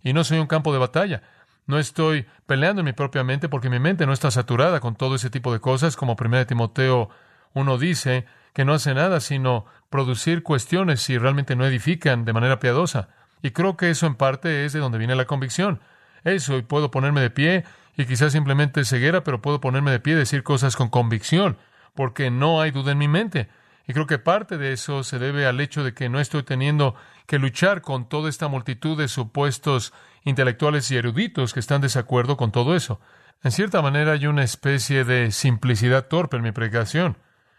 Y 0.04 0.13
no 0.13 0.24
soy 0.24 0.39
un 0.39 0.48
campo 0.48 0.72
de 0.72 0.80
batalla. 0.80 1.24
No 1.66 1.80
estoy 1.80 2.25
peleando 2.46 2.82
en 2.82 2.86
mi 2.86 2.94
propia 2.94 3.24
mente 3.24 3.50
porque 3.50 3.70
mi 3.70 3.80
mente 3.80 4.06
no 4.06 4.13
está 4.13 4.32
saturada 4.32 4.80
con 4.80 4.96
todo 4.96 5.16
ese 5.16 5.30
tipo 5.30 5.51
de 5.51 5.60
cosas, 5.60 5.98
como 5.98 6.16
1 6.20 6.48
Timoteo 6.48 7.10
uno 7.54 7.77
dice, 7.77 8.25
que 8.54 8.66
no 8.66 8.74
hace 8.74 8.94
nada 8.94 9.20
sino 9.20 9.66
producir 9.89 10.44
cuestiones 10.44 11.01
si 11.01 11.18
realmente 11.18 11.56
no 11.56 11.66
edifican 11.66 12.25
de 12.25 12.34
manera 12.34 12.60
piadosa. 12.60 13.10
Y 13.42 13.51
creo 13.51 13.77
que 13.77 13.89
eso 13.89 14.08
en 14.08 14.16
parte 14.16 14.66
es 14.66 14.74
de 14.74 14.80
donde 14.80 14.98
viene 14.98 15.16
la 15.16 15.25
convicción. 15.25 15.80
Eso, 16.24 16.58
y 16.58 16.62
puedo 16.62 16.89
ponerme 16.89 17.22
de 17.22 17.30
pie, 17.30 17.66
y 17.98 18.06
quizás 18.06 18.32
simplemente 18.32 18.86
ceguera, 18.86 19.24
pero 19.24 19.42
puedo 19.42 19.60
ponerme 19.60 19.92
de 19.92 20.00
pie 20.00 20.13
y 20.13 20.18
decir 20.18 20.44
cosas 20.44 20.75
con 20.75 20.89
convicción, 20.89 21.58
porque 21.96 22.30
no 22.30 22.62
hay 22.62 22.70
duda 22.70 22.92
en 22.92 23.00
mi 23.00 23.08
mente. 23.08 23.50
Y 23.88 23.94
creo 23.94 24.06
que 24.06 24.20
parte 24.20 24.58
de 24.58 24.74
eso 24.74 25.04
se 25.04 25.18
debe 25.18 25.48
al 25.48 25.60
hecho 25.60 25.84
de 25.84 25.94
que 25.94 26.08
no 26.08 26.20
estoy 26.20 26.44
teniendo 26.44 26.96
que 27.25 27.39
luchar 27.39 27.82
con 27.82 28.08
toda 28.08 28.30
esta 28.30 28.50
multitud 28.50 28.98
de 28.98 29.08
supuestos 29.08 29.94
intelectuales 30.24 30.92
y 30.92 30.98
eruditos 30.98 31.54
que 31.54 31.60
están 31.60 31.82
de 31.82 31.86
desacuerdo 31.86 32.38
con 32.38 32.51
todo 32.51 32.75
eso. 32.75 33.00
En 33.44 33.51
cierta 33.51 33.82
manera 33.82 34.12
hay 34.12 34.27
una 34.27 34.44
especie 34.44 35.04
de 35.04 35.32
simplicidad 35.32 36.08
torpe 36.08 36.38
en 36.38 36.44
mi 36.44 36.51
predicación 36.51 37.18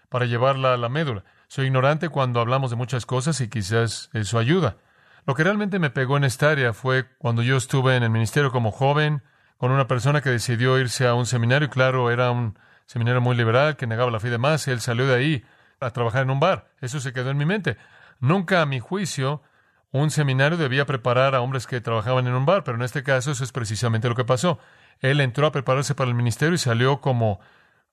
para 0.09 0.26
llevarla 0.26 0.75
a 0.75 0.76
la 0.76 0.88
médula. 0.88 1.25
Soy 1.49 1.66
ignorante 1.66 2.11
cuando 2.11 2.40
hablamos 2.40 2.71
de 2.71 2.76
muchas 2.76 3.07
cosas 3.07 3.40
y 3.40 3.49
quizás 3.49 4.11
eso 4.12 4.38
ayuda. 4.38 4.76
Lo 5.26 5.35
que 5.35 5.45
realmente 5.45 5.78
me 5.78 5.90
pegó 5.90 6.16
en 6.16 6.25
esta 6.25 6.50
área 6.50 6.73
fue 6.73 7.07
cuando 7.18 7.42
yo 7.42 7.57
estuve 7.57 7.97
en 7.97 8.02
el 8.02 8.11
ministerio 8.11 8.52
como 8.52 8.71
joven, 8.71 9.23
con 9.58 9.72
una 9.72 9.86
persona 9.86 10.22
que 10.22 10.30
decidió 10.30 10.78
irse 10.78 11.06
a 11.06 11.14
un 11.14 11.26
seminario, 11.26 11.68
claro, 11.68 12.10
era 12.10 12.30
un 12.30 12.58
seminario 12.86 13.20
muy 13.20 13.36
liberal 13.36 13.76
que 13.76 13.86
negaba 13.86 14.10
la 14.10 14.20
fe 14.20 14.30
de 14.30 14.38
más, 14.38 14.66
y 14.66 14.70
él 14.70 14.80
salió 14.80 15.06
de 15.06 15.14
ahí 15.14 15.44
a 15.80 15.90
trabajar 15.90 16.22
en 16.22 16.30
un 16.30 16.40
bar. 16.40 16.70
Eso 16.80 17.00
se 17.00 17.12
quedó 17.12 17.30
en 17.30 17.36
mi 17.36 17.44
mente. 17.44 17.76
Nunca, 18.20 18.62
a 18.62 18.66
mi 18.66 18.80
juicio, 18.80 19.42
un 19.90 20.10
seminario 20.10 20.56
debía 20.56 20.86
preparar 20.86 21.34
a 21.34 21.40
hombres 21.40 21.66
que 21.66 21.80
trabajaban 21.80 22.26
en 22.26 22.34
un 22.34 22.46
bar, 22.46 22.62
pero 22.64 22.76
en 22.76 22.82
este 22.82 23.02
caso 23.02 23.32
eso 23.32 23.44
es 23.44 23.52
precisamente 23.52 24.08
lo 24.08 24.14
que 24.14 24.24
pasó. 24.24 24.58
Él 25.00 25.20
entró 25.20 25.46
a 25.46 25.52
prepararse 25.52 25.94
para 25.94 26.08
el 26.08 26.14
ministerio 26.14 26.54
y 26.54 26.58
salió 26.58 27.00
como 27.00 27.40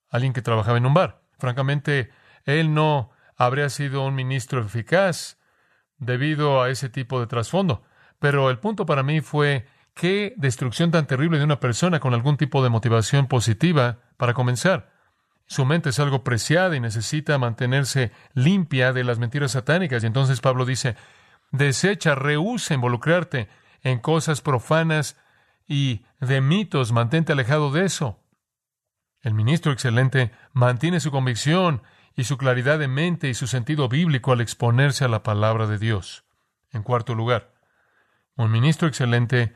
alguien 0.09 0.33
que 0.33 0.41
trabajaba 0.41 0.77
en 0.77 0.85
un 0.85 0.93
bar. 0.93 1.21
Francamente, 1.39 2.11
él 2.45 2.73
no 2.73 3.11
habría 3.35 3.69
sido 3.69 4.05
un 4.05 4.15
ministro 4.15 4.61
eficaz 4.61 5.37
debido 5.97 6.61
a 6.61 6.69
ese 6.69 6.89
tipo 6.89 7.19
de 7.19 7.27
trasfondo. 7.27 7.83
Pero 8.19 8.49
el 8.49 8.59
punto 8.59 8.85
para 8.85 9.03
mí 9.03 9.21
fue 9.21 9.67
qué 9.95 10.33
destrucción 10.37 10.91
tan 10.91 11.07
terrible 11.07 11.39
de 11.39 11.45
una 11.45 11.59
persona 11.59 11.99
con 11.99 12.13
algún 12.13 12.37
tipo 12.37 12.61
de 12.61 12.69
motivación 12.69 13.27
positiva 13.27 13.99
para 14.17 14.33
comenzar. 14.35 14.91
Su 15.47 15.65
mente 15.65 15.89
es 15.89 15.99
algo 15.99 16.23
preciada 16.23 16.75
y 16.75 16.79
necesita 16.79 17.37
mantenerse 17.37 18.11
limpia 18.33 18.93
de 18.93 19.03
las 19.03 19.19
mentiras 19.19 19.53
satánicas. 19.53 20.03
Y 20.03 20.07
entonces 20.07 20.41
Pablo 20.41 20.65
dice, 20.65 20.95
desecha, 21.51 22.13
rehúsa 22.13 22.73
involucrarte 22.73 23.47
en 23.81 23.99
cosas 23.99 24.41
profanas 24.41 25.17
y 25.67 26.05
de 26.19 26.41
mitos, 26.41 26.91
mantente 26.91 27.33
alejado 27.33 27.71
de 27.71 27.85
eso. 27.85 28.19
El 29.21 29.33
ministro 29.33 29.71
excelente 29.71 30.31
mantiene 30.53 30.99
su 30.99 31.09
convicción 31.09 31.83
y 32.15 32.25
su 32.25 32.37
claridad 32.37 32.79
de 32.79 32.87
mente 32.87 33.29
y 33.29 33.33
su 33.33 33.47
sentido 33.47 33.87
bíblico 33.87 34.31
al 34.31 34.41
exponerse 34.41 35.05
a 35.05 35.07
la 35.07 35.23
palabra 35.23 35.67
de 35.67 35.77
Dios. 35.77 36.25
En 36.71 36.83
cuarto 36.83 37.15
lugar, 37.15 37.53
un 38.35 38.51
ministro 38.51 38.87
excelente 38.87 39.55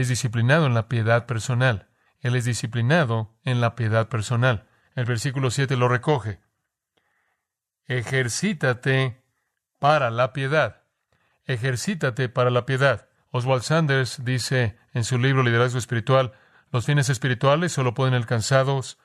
es 0.00 0.08
disciplinado 0.08 0.66
en 0.66 0.74
la 0.74 0.88
piedad 0.88 1.24
personal. 1.24 1.86
Él 2.18 2.34
es 2.34 2.44
disciplinado 2.44 3.32
en 3.44 3.60
la 3.60 3.76
piedad 3.76 4.08
personal. 4.08 4.66
El 4.96 5.04
versículo 5.04 5.52
7 5.52 5.76
lo 5.76 5.88
recoge. 5.88 6.40
Ejercítate 7.86 9.22
para 9.78 10.10
la 10.10 10.32
piedad. 10.32 10.82
Ejercítate 11.44 12.28
para 12.28 12.50
la 12.50 12.66
piedad. 12.66 13.08
Oswald 13.30 13.62
Sanders 13.62 14.24
dice 14.24 14.76
en 14.94 15.04
su 15.04 15.16
libro 15.16 15.44
Liderazgo 15.44 15.78
Espiritual, 15.78 16.32
los 16.72 16.86
fines 16.86 17.08
espirituales 17.08 17.70
solo 17.70 17.94
pueden 17.94 18.14
alcanzados 18.14 18.98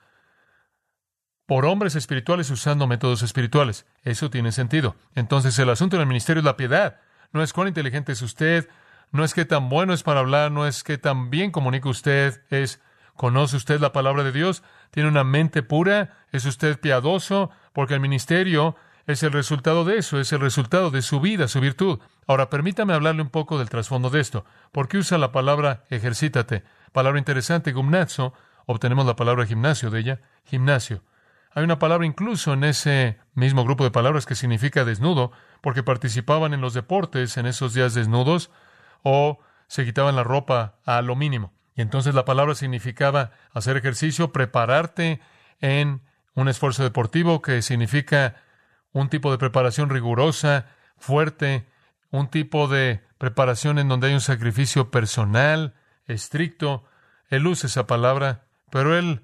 por 1.45 1.67
hombres 1.67 1.95
espirituales 1.95 2.49
usando 2.49 2.87
métodos 2.87 3.21
espirituales. 3.21 3.85
Eso 4.01 4.31
tiene 4.31 4.51
sentido. 4.51 4.95
Entonces 5.13 5.59
el 5.59 5.69
asunto 5.69 5.97
en 5.97 6.01
el 6.01 6.07
ministerio 6.07 6.39
es 6.39 6.45
la 6.45 6.57
piedad. 6.57 6.99
No 7.31 7.43
es 7.43 7.53
cuán 7.53 7.67
inteligente 7.67 8.13
es 8.13 8.23
usted, 8.23 8.67
no 9.11 9.23
es 9.23 9.33
qué 9.33 9.45
tan 9.45 9.69
bueno 9.69 9.93
es 9.93 10.03
para 10.03 10.19
hablar, 10.19 10.51
no 10.51 10.67
es 10.67 10.83
qué 10.83 10.97
tan 10.97 11.29
bien 11.29 11.51
comunica 11.51 11.89
usted, 11.89 12.41
es 12.49 12.81
¿conoce 13.15 13.57
usted 13.57 13.79
la 13.79 13.91
palabra 13.91 14.23
de 14.23 14.31
Dios? 14.31 14.63
¿Tiene 14.91 15.09
una 15.09 15.23
mente 15.23 15.63
pura? 15.63 16.17
¿Es 16.31 16.45
usted 16.45 16.79
piadoso? 16.79 17.49
Porque 17.73 17.95
el 17.95 17.99
ministerio 17.99 18.75
es 19.07 19.23
el 19.23 19.31
resultado 19.31 19.85
de 19.85 19.97
eso, 19.97 20.19
es 20.19 20.31
el 20.31 20.39
resultado 20.39 20.91
de 20.91 21.01
su 21.01 21.19
vida, 21.19 21.47
su 21.47 21.59
virtud. 21.59 21.99
Ahora, 22.27 22.49
permítame 22.49 22.93
hablarle 22.93 23.23
un 23.23 23.29
poco 23.29 23.57
del 23.57 23.69
trasfondo 23.69 24.11
de 24.11 24.19
esto. 24.19 24.45
¿Por 24.71 24.87
qué 24.87 24.99
usa 24.99 25.17
la 25.17 25.31
palabra 25.31 25.83
ejercítate? 25.89 26.63
Palabra 26.91 27.17
interesante, 27.17 27.73
gimnazo, 27.73 28.33
obtenemos 28.67 29.07
la 29.07 29.15
palabra 29.15 29.47
gimnasio 29.47 29.89
de 29.89 29.99
ella, 29.99 30.21
gimnasio. 30.43 31.03
Hay 31.51 31.63
una 31.63 31.79
palabra 31.79 32.05
incluso 32.05 32.53
en 32.53 32.63
ese 32.63 33.17
mismo 33.33 33.63
grupo 33.63 33.83
de 33.83 33.89
palabras 33.89 34.27
que 34.27 34.35
significa 34.35 34.85
desnudo, 34.85 35.31
porque 35.61 35.81
participaban 35.81 36.53
en 36.53 36.61
los 36.61 36.75
deportes 36.75 37.37
en 37.37 37.47
esos 37.47 37.73
días 37.73 37.95
desnudos 37.95 38.51
o 39.03 39.39
se 39.67 39.85
quitaban 39.85 40.15
la 40.15 40.23
ropa 40.23 40.75
a 40.85 41.01
lo 41.01 41.15
mínimo. 41.15 41.53
Y 41.75 41.81
entonces 41.81 42.13
la 42.13 42.25
palabra 42.25 42.55
significaba 42.55 43.31
hacer 43.53 43.77
ejercicio, 43.77 44.33
prepararte 44.33 45.21
en 45.61 46.01
un 46.33 46.47
esfuerzo 46.47 46.83
deportivo 46.83 47.41
que 47.41 47.61
significa 47.61 48.35
un 48.91 49.09
tipo 49.09 49.31
de 49.31 49.37
preparación 49.37 49.89
rigurosa, 49.89 50.67
fuerte, 50.97 51.67
un 52.11 52.29
tipo 52.29 52.67
de 52.67 53.01
preparación 53.17 53.79
en 53.79 53.87
donde 53.87 54.07
hay 54.07 54.13
un 54.13 54.21
sacrificio 54.21 54.91
personal, 54.91 55.75
estricto. 56.05 56.85
Él 57.29 57.45
usa 57.47 57.67
esa 57.67 57.87
palabra, 57.87 58.45
pero 58.71 58.97
él 58.97 59.23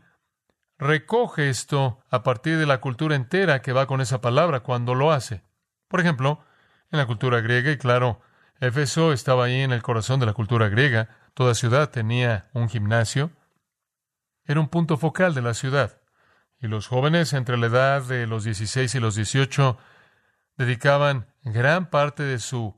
recoge 0.78 1.50
esto 1.50 2.00
a 2.10 2.24
partir 2.24 2.58
de 2.58 2.66
la 2.66 2.82
cultura 2.82 3.16
entera 3.16 3.62
que 3.62 3.74
va 3.74 3.88
con 3.88 4.02
esa 4.02 4.22
palabra 4.22 4.62
cuando 4.62 4.94
lo 4.94 5.12
hace. 5.12 5.42
Por 5.88 6.00
ejemplo, 6.00 6.44
en 6.92 7.00
la 7.00 7.06
cultura 7.06 7.42
griega, 7.42 7.72
y 7.72 7.78
claro, 7.78 8.22
Éfeso 8.60 9.12
estaba 9.12 9.46
ahí 9.46 9.62
en 9.62 9.72
el 9.72 9.84
corazón 9.84 10.20
de 10.20 10.26
la 10.26 10.34
cultura 10.34 10.70
griega, 10.70 11.10
toda 11.34 11.56
ciudad 11.56 11.90
tenía 11.90 12.50
un 12.54 12.70
gimnasio, 12.70 13.32
era 14.46 14.60
un 14.60 14.70
punto 14.70 14.98
focal 14.98 15.34
de 15.34 15.42
la 15.42 15.54
ciudad, 15.54 16.02
y 16.60 16.68
los 16.68 16.88
jóvenes 16.88 17.34
entre 17.34 17.58
la 17.58 17.68
edad 17.68 18.04
de 18.04 18.28
los 18.28 18.44
16 18.44 18.96
y 18.96 19.00
los 19.00 19.16
18 19.16 19.78
dedicaban 20.58 21.28
gran 21.44 21.90
parte 21.90 22.24
de 22.24 22.40
su 22.40 22.78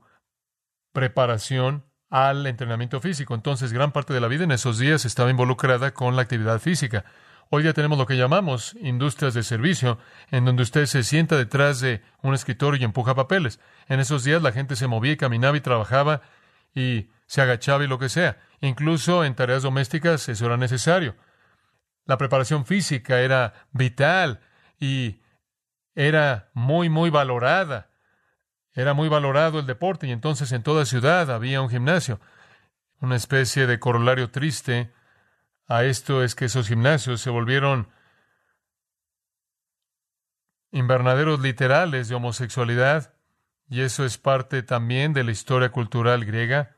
preparación 0.92 1.84
al 2.10 2.46
entrenamiento 2.46 3.00
físico. 3.00 3.34
Entonces, 3.34 3.72
gran 3.72 3.92
parte 3.92 4.12
de 4.12 4.20
la 4.20 4.28
vida 4.28 4.44
en 4.44 4.52
esos 4.52 4.78
días 4.78 5.04
estaba 5.04 5.30
involucrada 5.30 5.92
con 5.92 6.16
la 6.16 6.22
actividad 6.22 6.58
física. 6.58 7.04
Hoy 7.50 7.62
día 7.62 7.72
tenemos 7.72 7.96
lo 7.96 8.06
que 8.06 8.18
llamamos 8.18 8.76
industrias 8.78 9.32
de 9.32 9.42
servicio, 9.42 9.98
en 10.30 10.44
donde 10.44 10.62
usted 10.62 10.84
se 10.84 11.02
sienta 11.02 11.34
detrás 11.38 11.80
de 11.80 12.02
un 12.20 12.34
escritorio 12.34 12.78
y 12.78 12.84
empuja 12.84 13.14
papeles. 13.14 13.58
En 13.88 14.00
esos 14.00 14.22
días 14.22 14.42
la 14.42 14.52
gente 14.52 14.76
se 14.76 14.86
movía 14.86 15.12
y 15.12 15.16
caminaba 15.16 15.56
y 15.56 15.62
trabajaba 15.62 16.20
y 16.74 17.08
se 17.26 17.40
agachaba 17.40 17.84
y 17.84 17.86
lo 17.86 17.98
que 17.98 18.10
sea. 18.10 18.36
Incluso 18.60 19.24
en 19.24 19.34
tareas 19.34 19.62
domésticas 19.62 20.28
eso 20.28 20.44
era 20.44 20.58
necesario. 20.58 21.16
La 22.04 22.18
preparación 22.18 22.66
física 22.66 23.20
era 23.20 23.54
vital 23.72 24.40
y 24.78 25.22
era 25.94 26.50
muy, 26.52 26.90
muy 26.90 27.08
valorada. 27.08 27.88
Era 28.74 28.92
muy 28.92 29.08
valorado 29.08 29.58
el 29.58 29.66
deporte 29.66 30.06
y 30.06 30.12
entonces 30.12 30.52
en 30.52 30.62
toda 30.62 30.84
ciudad 30.84 31.30
había 31.30 31.62
un 31.62 31.70
gimnasio. 31.70 32.20
Una 33.00 33.16
especie 33.16 33.66
de 33.66 33.78
corolario 33.78 34.30
triste 34.30 34.92
a 35.68 35.84
esto 35.84 36.24
es 36.24 36.34
que 36.34 36.46
esos 36.46 36.66
gimnasios 36.66 37.20
se 37.20 37.30
volvieron 37.30 37.88
invernaderos 40.72 41.40
literales 41.40 42.08
de 42.08 42.14
homosexualidad 42.14 43.14
y 43.68 43.82
eso 43.82 44.04
es 44.04 44.16
parte 44.16 44.62
también 44.62 45.12
de 45.12 45.24
la 45.24 45.30
historia 45.30 45.70
cultural 45.70 46.24
griega. 46.24 46.76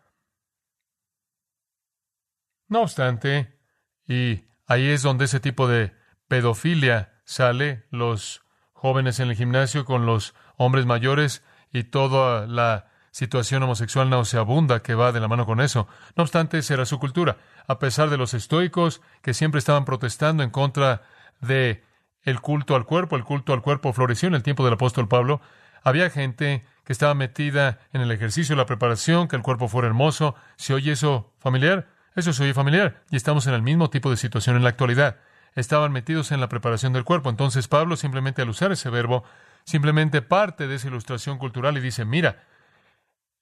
No 2.68 2.82
obstante, 2.82 3.58
y 4.06 4.44
ahí 4.66 4.88
es 4.88 5.02
donde 5.02 5.26
ese 5.26 5.38
tipo 5.38 5.68
de 5.68 5.94
pedofilia 6.26 7.20
sale, 7.24 7.86
los 7.90 8.42
jóvenes 8.72 9.20
en 9.20 9.30
el 9.30 9.36
gimnasio 9.36 9.84
con 9.84 10.04
los 10.04 10.34
hombres 10.56 10.86
mayores 10.86 11.44
y 11.72 11.84
toda 11.84 12.46
la 12.46 12.89
situación 13.10 13.62
homosexual 13.62 14.08
nauseabunda 14.08 14.82
que 14.82 14.94
va 14.94 15.12
de 15.12 15.20
la 15.20 15.28
mano 15.28 15.46
con 15.46 15.60
eso. 15.60 15.88
No 16.16 16.22
obstante, 16.22 16.58
esa 16.58 16.74
era 16.74 16.86
su 16.86 16.98
cultura. 16.98 17.38
A 17.66 17.78
pesar 17.78 18.10
de 18.10 18.16
los 18.16 18.34
estoicos 18.34 19.00
que 19.22 19.34
siempre 19.34 19.58
estaban 19.58 19.84
protestando 19.84 20.42
en 20.42 20.50
contra 20.50 21.02
de 21.40 21.82
el 22.22 22.40
culto 22.40 22.76
al 22.76 22.84
cuerpo, 22.84 23.16
el 23.16 23.24
culto 23.24 23.52
al 23.52 23.62
cuerpo 23.62 23.92
floreció 23.92 24.28
en 24.28 24.34
el 24.34 24.42
tiempo 24.42 24.64
del 24.64 24.74
apóstol 24.74 25.08
Pablo, 25.08 25.40
había 25.82 26.10
gente 26.10 26.64
que 26.84 26.92
estaba 26.92 27.14
metida 27.14 27.78
en 27.92 28.02
el 28.02 28.10
ejercicio, 28.10 28.56
la 28.56 28.66
preparación, 28.66 29.28
que 29.28 29.36
el 29.36 29.42
cuerpo 29.42 29.68
fuera 29.68 29.88
hermoso. 29.88 30.34
¿Se 30.56 30.74
oye 30.74 30.92
eso 30.92 31.32
familiar? 31.38 31.88
Eso 32.14 32.32
se 32.32 32.42
oye 32.42 32.54
familiar. 32.54 33.02
Y 33.10 33.16
estamos 33.16 33.46
en 33.46 33.54
el 33.54 33.62
mismo 33.62 33.90
tipo 33.90 34.10
de 34.10 34.16
situación 34.16 34.56
en 34.56 34.62
la 34.62 34.70
actualidad. 34.70 35.16
Estaban 35.54 35.92
metidos 35.92 36.32
en 36.32 36.40
la 36.40 36.48
preparación 36.48 36.92
del 36.92 37.04
cuerpo. 37.04 37.30
Entonces 37.30 37.68
Pablo, 37.68 37.96
simplemente 37.96 38.42
al 38.42 38.50
usar 38.50 38.72
ese 38.72 38.90
verbo, 38.90 39.24
simplemente 39.64 40.20
parte 40.22 40.66
de 40.66 40.74
esa 40.76 40.88
ilustración 40.88 41.38
cultural 41.38 41.76
y 41.78 41.80
dice, 41.80 42.04
mira, 42.04 42.44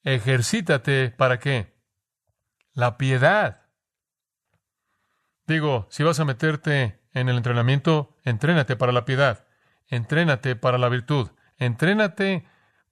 ejercítate 0.03 1.09
para 1.11 1.39
qué? 1.39 1.75
La 2.73 2.97
piedad. 2.97 3.67
Digo, 5.47 5.87
si 5.89 6.03
vas 6.03 6.19
a 6.19 6.25
meterte 6.25 7.01
en 7.13 7.29
el 7.29 7.37
entrenamiento, 7.37 8.15
entrénate 8.23 8.75
para 8.75 8.91
la 8.91 9.05
piedad, 9.05 9.47
entrénate 9.87 10.55
para 10.55 10.77
la 10.77 10.89
virtud, 10.89 11.31
entrénate 11.57 12.45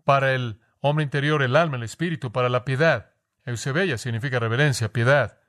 para 0.04 0.34
el 0.34 0.60
hombre 0.80 1.04
interior, 1.04 1.44
el 1.44 1.56
alma, 1.56 1.78
el 1.78 1.84
espíritu, 1.84 2.32
para 2.32 2.50
la 2.50 2.66
piedad. 2.66 3.12
Eusebella 3.46 3.98
significa 3.98 4.40
reverencia, 4.40 4.92
piedad, 4.92 5.40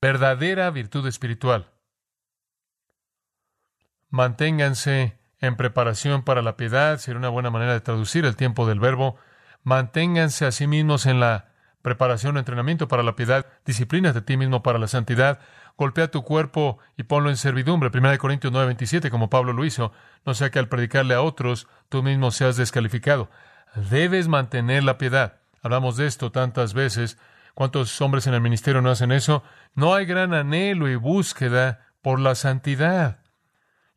verdadera 0.00 0.70
virtud 0.70 1.06
espiritual. 1.06 1.70
Manténganse 4.08 5.18
en 5.38 5.56
preparación 5.56 6.24
para 6.24 6.42
la 6.42 6.56
piedad, 6.56 6.98
sería 6.98 7.18
una 7.18 7.28
buena 7.28 7.50
manera 7.50 7.72
de 7.72 7.80
traducir 7.80 8.24
el 8.24 8.36
tiempo 8.36 8.66
del 8.66 8.80
verbo. 8.80 9.16
Manténganse 9.66 10.46
a 10.46 10.52
sí 10.52 10.68
mismos 10.68 11.06
en 11.06 11.18
la 11.18 11.48
preparación 11.82 12.38
entrenamiento 12.38 12.86
para 12.86 13.02
la 13.02 13.16
piedad, 13.16 13.46
disciplinas 13.64 14.14
de 14.14 14.22
ti 14.22 14.36
mismo 14.36 14.62
para 14.62 14.78
la 14.78 14.86
santidad, 14.86 15.40
golpea 15.76 16.08
tu 16.08 16.22
cuerpo 16.22 16.78
y 16.96 17.02
ponlo 17.02 17.30
en 17.30 17.36
servidumbre. 17.36 17.90
1 17.92 18.16
Corintios 18.18 18.52
9:27, 18.52 19.10
como 19.10 19.28
Pablo 19.28 19.52
lo 19.52 19.64
hizo, 19.64 19.90
no 20.24 20.34
sea 20.34 20.52
que 20.52 20.60
al 20.60 20.68
predicarle 20.68 21.14
a 21.14 21.20
otros 21.20 21.66
tú 21.88 22.04
mismo 22.04 22.30
seas 22.30 22.56
descalificado. 22.56 23.28
Debes 23.90 24.28
mantener 24.28 24.84
la 24.84 24.98
piedad. 24.98 25.40
Hablamos 25.62 25.96
de 25.96 26.06
esto 26.06 26.30
tantas 26.30 26.72
veces. 26.72 27.18
¿Cuántos 27.54 28.00
hombres 28.00 28.28
en 28.28 28.34
el 28.34 28.40
ministerio 28.40 28.82
no 28.82 28.90
hacen 28.90 29.10
eso? 29.10 29.42
No 29.74 29.96
hay 29.96 30.06
gran 30.06 30.32
anhelo 30.32 30.88
y 30.88 30.94
búsqueda 30.94 31.88
por 32.02 32.20
la 32.20 32.36
santidad. 32.36 33.18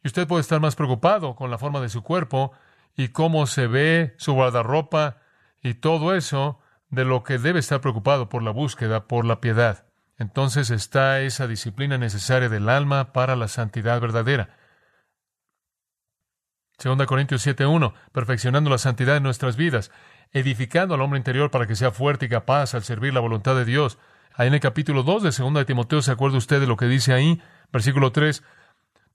Y 0.04 0.08
usted 0.08 0.28
puede 0.28 0.42
estar 0.42 0.60
más 0.60 0.76
preocupado 0.76 1.36
con 1.36 1.52
la 1.52 1.60
forma 1.60 1.80
de 1.80 1.90
su 1.90 2.02
cuerpo 2.02 2.54
y 2.98 3.10
cómo 3.10 3.46
se 3.46 3.68
ve 3.68 4.16
su 4.18 4.34
guardarropa 4.34 5.18
y 5.62 5.76
todo 5.76 6.16
eso 6.16 6.60
de 6.90 7.06
lo 7.06 7.24
que 7.24 7.38
debe 7.38 7.60
estar 7.60 7.82
preocupado 7.82 8.30
por 8.30 8.44
la 8.44 8.52
búsqueda, 8.52 9.08
por 9.08 9.26
la 9.26 9.42
piedad. 9.42 9.86
Entonces 10.18 10.70
está 10.70 11.22
esa 11.22 11.48
disciplina 11.48 11.98
necesaria 11.98 12.50
del 12.50 12.68
alma 12.68 13.14
para 13.14 13.36
la 13.36 13.48
santidad 13.48 14.02
verdadera. 14.02 14.58
2 16.78 17.06
Corintios 17.06 17.46
7:1, 17.46 17.94
perfeccionando 18.12 18.70
la 18.70 18.78
santidad 18.78 19.18
en 19.18 19.24
nuestras 19.24 19.56
vidas, 19.58 19.92
edificando 20.32 20.96
al 20.96 21.02
hombre 21.02 21.18
interior 21.18 21.52
para 21.52 21.68
que 21.68 21.76
sea 21.76 21.92
fuerte 21.92 22.26
y 22.26 22.30
capaz 22.30 22.74
al 22.74 22.84
servir 22.84 23.14
la 23.14 23.20
voluntad 23.20 23.56
de 23.56 23.66
Dios. 23.66 23.98
Ahí 24.34 24.48
en 24.48 24.54
el 24.54 24.60
capítulo 24.60 25.04
2 25.04 25.24
de 25.24 25.32
2 25.32 25.54
de 25.54 25.66
Timoteo, 25.66 26.02
¿se 26.02 26.12
acuerda 26.12 26.38
usted 26.38 26.62
de 26.62 26.68
lo 26.68 26.78
que 26.78 26.86
dice 26.86 27.14
ahí? 27.14 27.42
Versículo 27.72 28.12
3, 28.12 28.44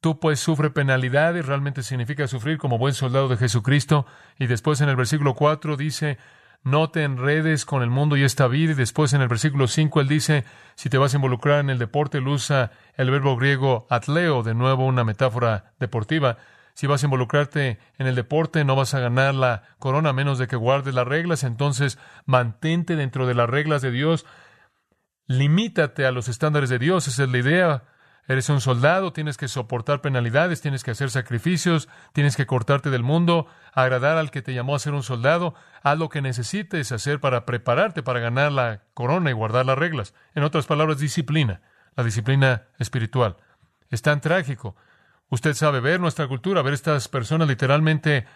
Tú 0.05 0.21
pues 0.21 0.39
sufre 0.39 0.69
penalidades, 0.69 1.47
realmente 1.47 1.83
significa 1.83 2.29
sufrir 2.29 2.59
como 2.59 2.77
buen 2.77 2.93
soldado 2.93 3.27
de 3.29 3.39
Jesucristo. 3.39 4.05
Y 4.39 4.49
después 4.49 4.83
en 4.83 4.91
el 4.91 4.97
versículo 4.97 5.33
4 5.33 5.79
dice, 5.79 6.19
no 6.63 6.91
te 6.91 7.05
enredes 7.05 7.65
con 7.65 7.83
el 7.83 7.89
mundo 7.89 8.15
y 8.19 8.23
esta 8.23 8.47
vida. 8.47 8.73
Y 8.73 8.75
después 8.75 9.15
en 9.15 9.23
el 9.23 9.29
versículo 9.29 9.67
5 9.67 10.03
él 10.03 10.09
dice, 10.09 10.45
si 10.75 10.91
te 10.91 10.99
vas 10.99 11.15
a 11.15 11.17
involucrar 11.17 11.61
en 11.61 11.71
el 11.71 11.79
deporte, 11.79 12.19
él 12.19 12.29
usa 12.29 12.71
el 12.99 13.11
verbo 13.11 13.35
griego 13.39 13.87
atleo, 13.89 14.43
de 14.43 14.53
nuevo 14.53 14.85
una 14.85 15.05
metáfora 15.05 15.73
deportiva. 15.81 16.37
Si 16.75 16.87
vas 16.87 17.03
a 17.03 17.07
involucrarte 17.07 17.79
en 17.97 18.07
el 18.07 18.15
deporte, 18.15 18.63
no 18.63 18.77
vas 18.77 18.93
a 18.93 19.01
ganar 19.01 19.35
la 19.35 19.63
corona 19.79 20.11
a 20.11 20.13
menos 20.13 20.37
de 20.39 20.49
que 20.49 20.57
guardes 20.57 20.93
las 20.95 21.09
reglas. 21.09 21.45
Entonces, 21.45 21.99
mantente 22.27 22.95
dentro 22.95 23.27
de 23.27 23.33
las 23.33 23.49
reglas 23.49 23.81
de 23.81 23.91
Dios. 23.91 24.27
Limítate 25.27 26.05
a 26.05 26.13
los 26.13 26.29
estándares 26.29 26.69
de 26.69 26.79
Dios. 26.79 27.09
Esa 27.09 27.23
es 27.23 27.31
la 27.31 27.39
idea. 27.39 27.94
Eres 28.27 28.49
un 28.49 28.63
soldado, 28.63 29.13
tienes 29.13 29.37
que 29.37 29.49
soportar 29.49 30.01
penalidades, 30.01 30.63
tienes 30.63 30.83
que 30.83 30.91
hacer 30.91 31.11
sacrificios, 31.11 31.89
tienes 32.15 32.37
que 32.37 32.47
cortarte 32.47 32.89
del 32.89 33.03
mundo, 33.03 33.47
agradar 33.73 34.17
al 34.17 34.31
que 34.31 34.41
te 34.41 34.55
llamó 34.55 34.75
a 34.75 34.79
ser 34.79 34.95
un 34.95 35.03
soldado. 35.03 35.55
Haz 35.83 35.99
lo 35.99 36.09
que 36.09 36.23
necesites 36.23 36.91
hacer 36.91 37.21
para 37.21 37.45
prepararte 37.45 38.03
para 38.03 38.21
ganar 38.21 38.51
la 38.51 38.83
corona 38.95 39.31
y 39.31 39.35
guardar 39.35 39.67
las 39.67 39.77
reglas. 39.77 40.15
En 40.35 40.43
otras 40.43 40.65
palabras, 40.65 40.99
disciplina, 40.99 41.61
la 41.97 42.05
disciplina 42.05 42.63
espiritual. 42.79 43.37
Es 43.91 44.01
tan 44.01 44.23
trágico. 44.23 44.75
Usted 45.29 45.53
sabe 45.53 45.81
ver 45.81 46.01
nuestra 46.01 46.27
cultura, 46.27 46.63
ver 46.63 46.73
estas 46.73 47.09
personas 47.09 47.47
literalmente 47.47 48.27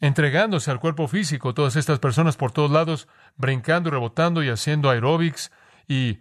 entregándose 0.00 0.70
al 0.70 0.78
cuerpo 0.78 1.08
físico, 1.08 1.54
todas 1.54 1.74
estas 1.74 1.98
personas 1.98 2.36
por 2.36 2.52
todos 2.52 2.70
lados, 2.70 3.08
brincando 3.36 3.88
y 3.88 3.92
rebotando 3.92 4.44
y 4.44 4.48
haciendo 4.48 4.90
aeróbics 4.90 5.50
y 5.88 6.20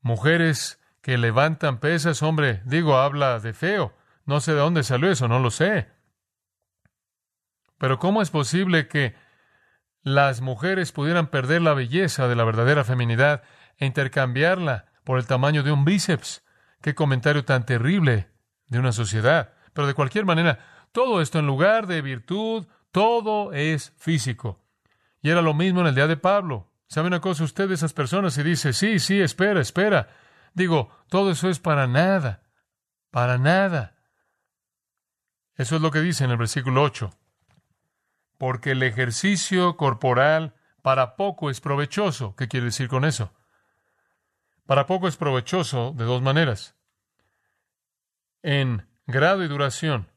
mujeres 0.00 0.80
que 1.06 1.18
levantan 1.18 1.78
pesas, 1.78 2.20
hombre, 2.24 2.62
digo, 2.64 2.96
habla 2.96 3.38
de 3.38 3.52
feo. 3.52 3.94
No 4.24 4.40
sé 4.40 4.54
de 4.54 4.58
dónde 4.58 4.82
salió 4.82 5.08
eso, 5.08 5.28
no 5.28 5.38
lo 5.38 5.52
sé. 5.52 5.86
Pero 7.78 8.00
¿cómo 8.00 8.22
es 8.22 8.30
posible 8.30 8.88
que 8.88 9.14
las 10.02 10.40
mujeres 10.40 10.90
pudieran 10.90 11.28
perder 11.28 11.62
la 11.62 11.74
belleza 11.74 12.26
de 12.26 12.34
la 12.34 12.42
verdadera 12.42 12.82
feminidad 12.82 13.44
e 13.76 13.86
intercambiarla 13.86 14.86
por 15.04 15.20
el 15.20 15.28
tamaño 15.28 15.62
de 15.62 15.70
un 15.70 15.84
bíceps? 15.84 16.44
Qué 16.82 16.96
comentario 16.96 17.44
tan 17.44 17.64
terrible 17.64 18.28
de 18.66 18.80
una 18.80 18.90
sociedad. 18.90 19.52
Pero 19.74 19.86
de 19.86 19.94
cualquier 19.94 20.24
manera, 20.24 20.58
todo 20.90 21.20
esto 21.20 21.38
en 21.38 21.46
lugar 21.46 21.86
de 21.86 22.02
virtud, 22.02 22.66
todo 22.90 23.52
es 23.52 23.92
físico. 23.96 24.60
Y 25.22 25.30
era 25.30 25.40
lo 25.40 25.54
mismo 25.54 25.82
en 25.82 25.86
el 25.86 25.94
día 25.94 26.08
de 26.08 26.16
Pablo. 26.16 26.72
¿Sabe 26.88 27.06
una 27.06 27.20
cosa 27.20 27.44
usted 27.44 27.68
de 27.68 27.74
esas 27.74 27.92
personas? 27.92 28.36
Y 28.38 28.42
dice, 28.42 28.72
sí, 28.72 28.98
sí, 28.98 29.20
espera, 29.20 29.60
espera. 29.60 30.08
Digo, 30.56 30.88
todo 31.10 31.32
eso 31.32 31.50
es 31.50 31.60
para 31.60 31.86
nada, 31.86 32.42
para 33.10 33.36
nada. 33.36 33.94
Eso 35.54 35.76
es 35.76 35.82
lo 35.82 35.90
que 35.90 36.00
dice 36.00 36.24
en 36.24 36.30
el 36.30 36.38
versículo 36.38 36.82
8. 36.82 37.10
Porque 38.38 38.70
el 38.70 38.82
ejercicio 38.82 39.76
corporal 39.76 40.54
para 40.80 41.14
poco 41.14 41.50
es 41.50 41.60
provechoso. 41.60 42.34
¿Qué 42.36 42.48
quiere 42.48 42.66
decir 42.66 42.88
con 42.88 43.04
eso? 43.04 43.34
Para 44.64 44.86
poco 44.86 45.08
es 45.08 45.18
provechoso 45.18 45.92
de 45.94 46.04
dos 46.04 46.22
maneras. 46.22 46.74
En 48.42 48.88
grado 49.06 49.44
y 49.44 49.48
duración. 49.48 50.10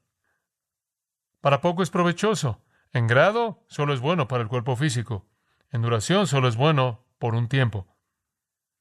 Para 1.42 1.60
poco 1.60 1.84
es 1.84 1.90
provechoso. 1.90 2.64
En 2.94 3.08
grado 3.08 3.66
solo 3.68 3.94
es 3.94 4.00
bueno 4.00 4.30
para 4.30 4.42
el 4.42 4.48
cuerpo 4.48 4.78
físico. 4.78 5.28
En 5.70 5.82
duración 5.82 6.28
solo 6.28 6.48
es 6.48 6.56
bueno 6.56 7.06
por 7.18 7.36
un 7.36 7.50
tiempo. 7.50 7.94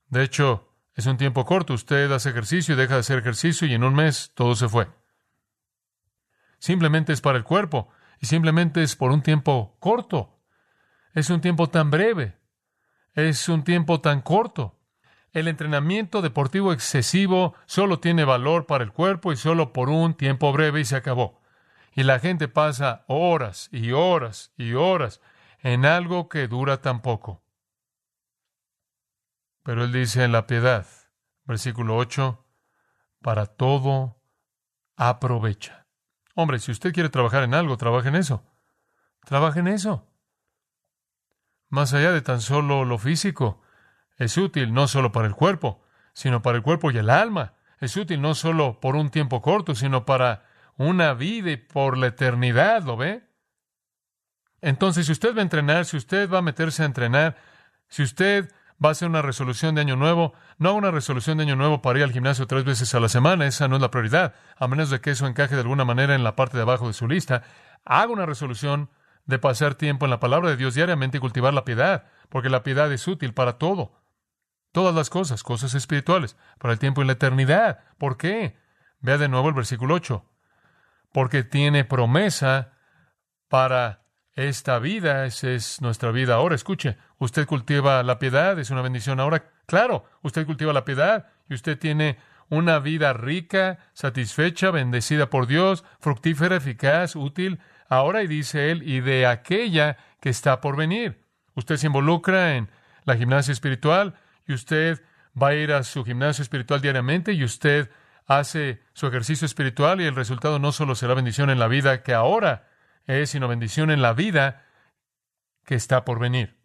De 0.07 0.23
hecho, 0.23 0.68
es 0.99 1.07
un 1.07 1.17
tiempo 1.17 1.45
corto. 1.45 1.75
Usted 1.75 2.11
hace 2.11 2.31
ejercicio 2.31 2.75
y 2.75 2.77
deja 2.77 2.95
de 2.95 3.01
hacer 3.01 3.21
ejercicio 3.21 3.69
y 3.69 3.73
en 3.73 3.85
un 3.85 3.95
mes 3.95 4.33
todo 4.35 4.57
se 4.57 4.69
fue. 4.69 4.89
Simplemente 6.59 7.13
es 7.13 7.21
para 7.21 7.39
el 7.39 7.45
cuerpo 7.45 7.89
y 8.21 8.27
simplemente 8.27 8.83
es 8.83 8.97
por 8.97 9.13
un 9.13 9.23
tiempo 9.23 9.77
corto. 9.79 10.41
Es 11.15 11.31
un 11.31 11.41
tiempo 11.41 11.69
tan 11.69 11.93
breve. 11.93 12.37
Es 13.15 13.49
un 13.49 13.63
tiempo 13.63 14.01
tan 14.01 14.23
corto. 14.23 14.81
El 15.33 15.47
entrenamiento 15.47 16.21
deportivo 16.21 16.73
excesivo 16.73 17.55
solo 17.67 18.01
tiene 18.01 18.25
valor 18.25 18.67
para 18.67 18.83
el 18.83 18.91
cuerpo 18.91 19.31
y 19.33 19.37
solo 19.37 19.73
por 19.73 19.91
un 19.91 20.15
tiempo 20.15 20.53
breve 20.53 20.81
y 20.81 20.85
se 20.85 20.97
acabó. 20.97 21.41
Y 21.95 22.03
la 22.03 22.19
gente 22.19 22.49
pasa 22.49 23.05
horas 23.07 23.69
y 23.71 23.93
horas 23.93 24.53
y 24.57 24.73
horas 24.73 25.21
en 25.63 25.87
algo 25.87 26.29
que 26.29 26.49
dura 26.49 26.83
tan 26.83 27.03
poco. 27.03 27.41
Pero 29.69 29.85
él 29.85 29.93
dice 29.93 30.25
en 30.25 30.33
la 30.33 30.47
piedad, 30.47 30.87
versículo 31.45 31.99
8, 31.99 32.43
para 33.21 33.45
todo 33.45 34.19
aprovecha. 34.97 35.87
Hombre, 36.35 36.59
si 36.59 36.71
usted 36.73 36.91
quiere 36.95 37.11
trabajar 37.11 37.43
en 37.43 37.53
algo, 37.53 37.77
trabaje 37.77 38.09
en 38.09 38.15
eso. 38.15 38.43
Trabaje 39.27 39.61
en 39.61 39.69
eso. 39.69 40.09
más 41.69 41.93
allá 41.93 42.13
de 42.13 42.23
tan 42.23 42.41
solo 42.41 42.87
lo 42.87 42.97
físico. 42.97 43.61
Es 44.17 44.39
útil 44.39 44.73
no 44.73 44.89
solo 44.89 45.13
para 45.13 45.27
el 45.27 45.35
cuerpo, 45.35 45.85
sino 46.15 46.41
para 46.41 46.57
el 46.57 46.63
cuerpo 46.63 46.91
y 46.91 46.97
el 46.97 47.11
alma. 47.11 47.53
Es 47.79 47.95
útil 47.99 48.23
no 48.23 48.35
solo 48.35 48.81
por 48.81 48.97
un 48.97 49.11
tiempo 49.11 49.43
corto, 49.43 49.75
sino 49.75 50.07
para 50.07 50.47
una 50.79 51.13
vida 51.13 51.51
y 51.51 51.59
por 51.59 51.99
la 51.99 52.07
eternidad, 52.07 52.85
¿lo 52.85 52.97
ve? 52.97 53.29
Entonces, 54.63 55.05
si 55.05 55.13
usted 55.13 55.35
va 55.37 55.41
a 55.41 55.43
entrenar, 55.43 55.85
si 55.85 55.99
usted 55.99 56.31
va 56.31 56.39
a 56.39 56.43
meterse 56.43 56.85
a 56.85 56.87
entrenar, 56.87 57.37
si 57.89 58.03
usted 58.03 58.51
va 58.85 58.91
a 58.91 58.93
hacer 58.93 59.09
una 59.09 59.23
resolución 59.23 59.75
de 59.75 59.81
año 59.81 59.97
nuevo, 59.97 60.35
no 60.59 60.75
una 60.75 60.91
resolución 60.91 61.39
de 61.39 61.45
año 61.45 61.57
nuevo 61.57 61.83
para 61.83 61.99
ir 61.99 62.05
al 62.05 62.13
gimnasio 62.13 62.47
tres 62.47 62.65
veces 62.65 62.95
a 62.95 63.01
la 63.01 63.09
semana, 63.09 63.47
esa 63.47 63.69
no 63.69 63.77
es 63.77 63.83
la 63.83 63.91
prioridad, 63.91 64.35
a 64.57 64.69
menos 64.69 64.91
de 64.91 65.01
que 65.01 65.11
eso 65.11 65.27
encaje 65.27 65.55
de 65.55 65.63
alguna 65.63 65.85
manera 65.85 66.15
en 66.15 66.25
la 66.25 66.37
parte 66.37 66.57
de 66.57 66.63
abajo 66.63 66.87
de 66.87 66.93
su 66.93 67.09
lista. 67.09 67.43
Haga 67.85 68.13
una 68.13 68.27
resolución 68.27 68.91
de 69.27 69.39
pasar 69.39 69.75
tiempo 69.75 70.07
en 70.07 70.11
la 70.11 70.21
palabra 70.21 70.49
de 70.49 70.57
Dios 70.57 70.75
diariamente 70.75 71.19
y 71.19 71.21
cultivar 71.21 71.53
la 71.53 71.65
piedad, 71.65 72.05
porque 72.29 72.49
la 72.49 72.63
piedad 72.63 72.91
es 72.93 73.07
útil 73.07 73.35
para 73.35 73.59
todo. 73.59 73.93
Todas 74.73 74.95
las 74.95 75.11
cosas, 75.11 75.43
cosas 75.43 75.75
espirituales, 75.75 76.37
para 76.59 76.73
el 76.73 76.79
tiempo 76.79 77.03
y 77.03 77.07
la 77.07 77.13
eternidad. 77.13 77.81
¿Por 77.99 78.17
qué? 78.17 78.57
Vea 79.01 79.19
de 79.19 79.29
nuevo 79.29 79.49
el 79.49 79.55
versículo 79.55 79.95
8. 79.95 80.25
Porque 81.13 81.43
tiene 81.43 81.85
promesa 81.85 82.73
para 83.49 84.03
esta 84.35 84.79
vida, 84.79 85.27
esa 85.27 85.51
es 85.51 85.81
nuestra 85.81 86.11
vida 86.11 86.35
ahora. 86.35 86.55
Escuche, 86.55 86.97
usted 87.19 87.47
cultiva 87.47 88.03
la 88.03 88.19
piedad, 88.19 88.59
es 88.59 88.71
una 88.71 88.83
bendición 88.83 89.21
ahora. 89.21 89.51
Claro, 89.67 90.05
usted 90.23 90.47
cultiva 90.47 90.73
la 90.73 90.85
piedad 90.85 91.27
y 91.49 91.55
usted 91.55 91.79
tiene 91.79 92.19
una 92.49 92.79
vida 92.79 93.13
rica, 93.13 93.79
satisfecha, 93.93 94.71
bendecida 94.71 95.29
por 95.29 95.47
Dios, 95.47 95.85
fructífera, 96.01 96.57
eficaz, 96.57 97.15
útil, 97.17 97.61
ahora, 97.89 98.23
y 98.23 98.27
dice 98.27 98.71
él, 98.71 98.83
y 98.83 99.01
de 99.01 99.27
aquella 99.27 99.99
que 100.21 100.31
está 100.31 100.61
por 100.61 100.77
venir. 100.77 101.21
Usted 101.55 101.77
se 101.77 101.87
involucra 101.87 102.57
en 102.57 102.71
la 103.05 103.17
gimnasia 103.17 103.53
espiritual 103.53 104.15
y 104.47 104.55
usted 104.55 105.03
va 105.41 105.49
a 105.49 105.55
ir 105.55 105.73
a 105.73 105.83
su 105.83 106.05
gimnasio 106.05 106.43
espiritual 106.43 106.81
diariamente 106.81 107.33
y 107.33 107.45
usted 107.45 107.91
hace 108.27 108.83
su 108.93 109.07
ejercicio 109.07 109.47
espiritual 109.47 110.01
y 110.01 110.05
el 110.05 110.15
resultado 110.15 110.59
no 110.59 110.73
solo 110.73 110.95
será 110.95 111.15
bendición 111.15 111.51
en 111.51 111.59
la 111.59 111.69
vida 111.69 112.03
que 112.03 112.15
ahora 112.15 112.69
es, 113.07 113.31
sino 113.31 113.49
bendición 113.49 113.91
en 113.91 114.03
la 114.03 114.13
vida 114.13 114.67
que 115.65 115.75
está 115.75 116.05
por 116.05 116.19
venir. 116.19 116.58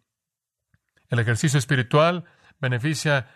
El 1.08 1.18
ejercicio 1.18 1.58
espiritual 1.58 2.24
beneficia 2.60 3.28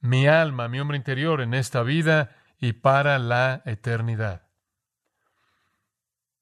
mi 0.00 0.26
alma, 0.26 0.68
mi 0.68 0.80
hombre 0.80 0.96
interior 0.96 1.40
en 1.40 1.54
esta 1.54 1.82
vida 1.82 2.36
y 2.58 2.72
para 2.74 3.18
la 3.18 3.62
eternidad. 3.64 4.48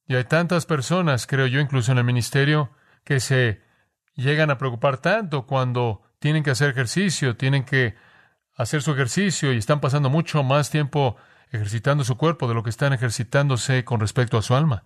Y 0.07 0.15
hay 0.15 0.25
tantas 0.25 0.67
personas, 0.67 1.27
creo 1.27 1.47
yo, 1.47 1.61
incluso 1.61 1.93
en 1.93 1.99
el 1.99 2.05
ministerio, 2.05 2.71
que 3.05 3.21
se 3.21 3.63
llegan 4.15 4.51
a 4.51 4.59
preocupar 4.59 4.99
tanto 4.99 5.47
cuando 5.47 6.03
tienen 6.19 6.43
que 6.43 6.51
hacer 6.51 6.71
ejercicio, 6.71 7.37
tienen 7.37 7.65
que 7.65 7.97
hacer 8.57 8.83
su 8.83 8.93
ejercicio 8.93 9.53
y 9.53 9.59
están 9.59 9.81
pasando 9.81 10.09
mucho 10.09 10.43
más 10.43 10.71
tiempo 10.71 11.17
ejercitando 11.51 12.05
su 12.05 12.17
cuerpo 12.17 12.49
de 12.49 12.55
lo 12.55 12.63
que 12.63 12.71
están 12.71 12.93
ejercitándose 12.93 13.85
con 13.85 14.01
respecto 14.01 14.39
a 14.39 14.43
su 14.43 14.55
alma. 14.55 14.85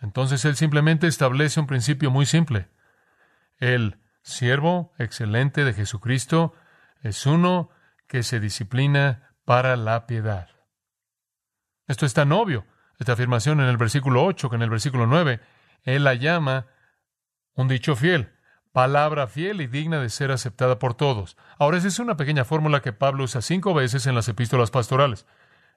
Entonces 0.00 0.44
él 0.44 0.56
simplemente 0.56 1.06
establece 1.06 1.60
un 1.60 1.66
principio 1.66 2.10
muy 2.10 2.26
simple. 2.26 2.68
El 3.58 3.98
siervo 4.22 4.92
excelente 4.98 5.64
de 5.64 5.72
Jesucristo 5.72 6.54
es 7.02 7.26
uno 7.26 7.70
que 8.06 8.22
se 8.22 8.40
disciplina 8.40 9.34
para 9.44 9.76
la 9.76 10.06
piedad. 10.06 10.48
Esto 11.86 12.06
es 12.06 12.14
tan 12.14 12.32
obvio 12.32 12.66
esta 13.00 13.14
afirmación 13.14 13.60
en 13.60 13.66
el 13.66 13.78
versículo 13.78 14.24
8 14.24 14.50
que 14.50 14.56
en 14.56 14.62
el 14.62 14.70
versículo 14.70 15.06
9. 15.06 15.40
Él 15.84 16.04
la 16.04 16.14
llama 16.14 16.66
un 17.54 17.66
dicho 17.66 17.96
fiel, 17.96 18.30
palabra 18.72 19.26
fiel 19.26 19.62
y 19.62 19.66
digna 19.66 20.00
de 20.00 20.10
ser 20.10 20.30
aceptada 20.30 20.78
por 20.78 20.94
todos. 20.94 21.36
Ahora, 21.58 21.78
esa 21.78 21.88
es 21.88 21.98
una 21.98 22.18
pequeña 22.18 22.44
fórmula 22.44 22.82
que 22.82 22.92
Pablo 22.92 23.24
usa 23.24 23.40
cinco 23.40 23.72
veces 23.72 24.06
en 24.06 24.14
las 24.14 24.28
epístolas 24.28 24.70
pastorales. 24.70 25.26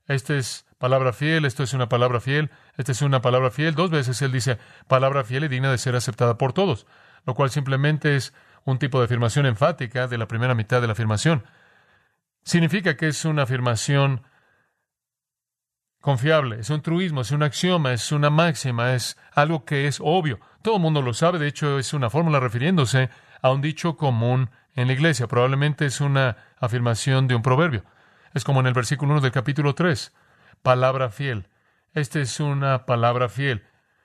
Esta 0.06 0.36
es 0.36 0.65
palabra 0.77 1.13
fiel, 1.13 1.45
esto 1.45 1.63
es 1.63 1.73
una 1.73 1.88
palabra 1.88 2.19
fiel, 2.19 2.51
esta 2.75 2.91
es 2.91 3.01
una 3.01 3.21
palabra 3.21 3.51
fiel. 3.51 3.73
Dos 3.73 3.89
veces 3.89 4.21
él 4.21 4.34
dice 4.34 4.60
palabra 4.89 5.23
fiel 5.23 5.45
y 5.45 5.47
digna 5.47 5.71
de 5.71 5.77
ser 5.77 5.95
aceptada 5.95 6.38
por 6.38 6.51
todos, 6.51 6.86
lo 7.26 7.34
cual 7.34 7.50
simplemente 7.50 8.16
es 8.16 8.34
un 8.66 8.80
tipo 8.80 9.00
de 9.00 9.06
afirmación 9.06 9.46
enfática 9.46 10.08
de 10.08 10.18
la 10.18 10.28
primera 10.28 10.56
mitad 10.56 10.82
de 10.82 10.88
la 10.88 10.94
afirmación. 10.94 11.44
Significa 12.44 12.98
que 12.98 13.08
es 13.08 13.26
una 13.26 13.44
afirmación 13.44 14.24
confiable, 16.02 16.60
es 16.60 16.70
un 16.70 16.82
truismo, 16.82 17.22
es 17.22 17.32
un 17.32 17.44
axioma, 17.44 17.94
es 17.94 18.12
una 18.12 18.30
máxima, 18.30 18.94
es 18.94 19.18
algo 19.34 19.64
que 19.64 19.88
es 19.88 20.00
obvio. 20.02 20.40
Todo 20.62 20.76
el 20.76 20.82
mundo 20.82 21.02
lo 21.02 21.14
sabe, 21.14 21.40
de 21.40 21.48
hecho 21.48 21.80
es 21.80 21.94
una 21.94 22.10
fórmula 22.10 22.40
refiriéndose 22.42 23.10
a 23.42 23.52
un 23.52 23.62
dicho 23.62 23.96
común 23.96 24.50
en 24.76 24.88
la 24.88 24.94
iglesia, 24.94 25.28
probablemente 25.28 25.86
es 25.86 26.02
una 26.02 26.38
afirmación 26.60 27.28
de 27.28 27.36
un 27.36 27.42
proverbio. 27.42 27.84
Es 28.34 28.44
como 28.44 28.60
en 28.60 28.68
el 28.68 28.74
versículo 28.74 29.14
1 29.14 29.22
del 29.22 29.32
capítulo 29.32 29.76
3, 29.76 30.14
palabra 30.62 31.10
fiel. 31.10 31.48
Esta 31.94 32.20
es 32.20 32.40
una 32.40 32.86
palabra 32.86 33.30
fiel. 33.30 33.64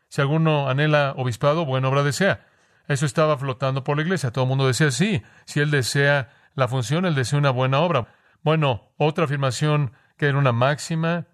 Si 0.09 0.21
alguno 0.21 0.69
anhela 0.69 1.15
obispado, 1.17 1.65
buena 1.65 1.89
obra 1.89 2.03
desea. 2.03 2.47
Eso 2.89 3.07
estaba 3.07 3.39
flotando 3.39 3.85
por 3.85 3.97
la 3.97 4.03
iglesia. 4.03 4.33
Todo 4.33 4.45
el 4.45 4.49
mundo 4.49 4.67
decía 4.67 4.91
sí. 4.91 5.23
Si 5.45 5.61
él 5.61 5.71
desea 5.71 6.31
la 6.55 6.67
función, 6.67 7.05
él 7.05 7.15
desea 7.15 7.39
una 7.39 7.51
buena 7.51 7.81
obra. 7.81 8.09
Bueno, 8.43 8.91
otra 8.97 9.25
afirmación 9.25 9.93
que 10.17 10.27
era 10.27 10.39
una 10.39 10.53
máxima 10.53 11.27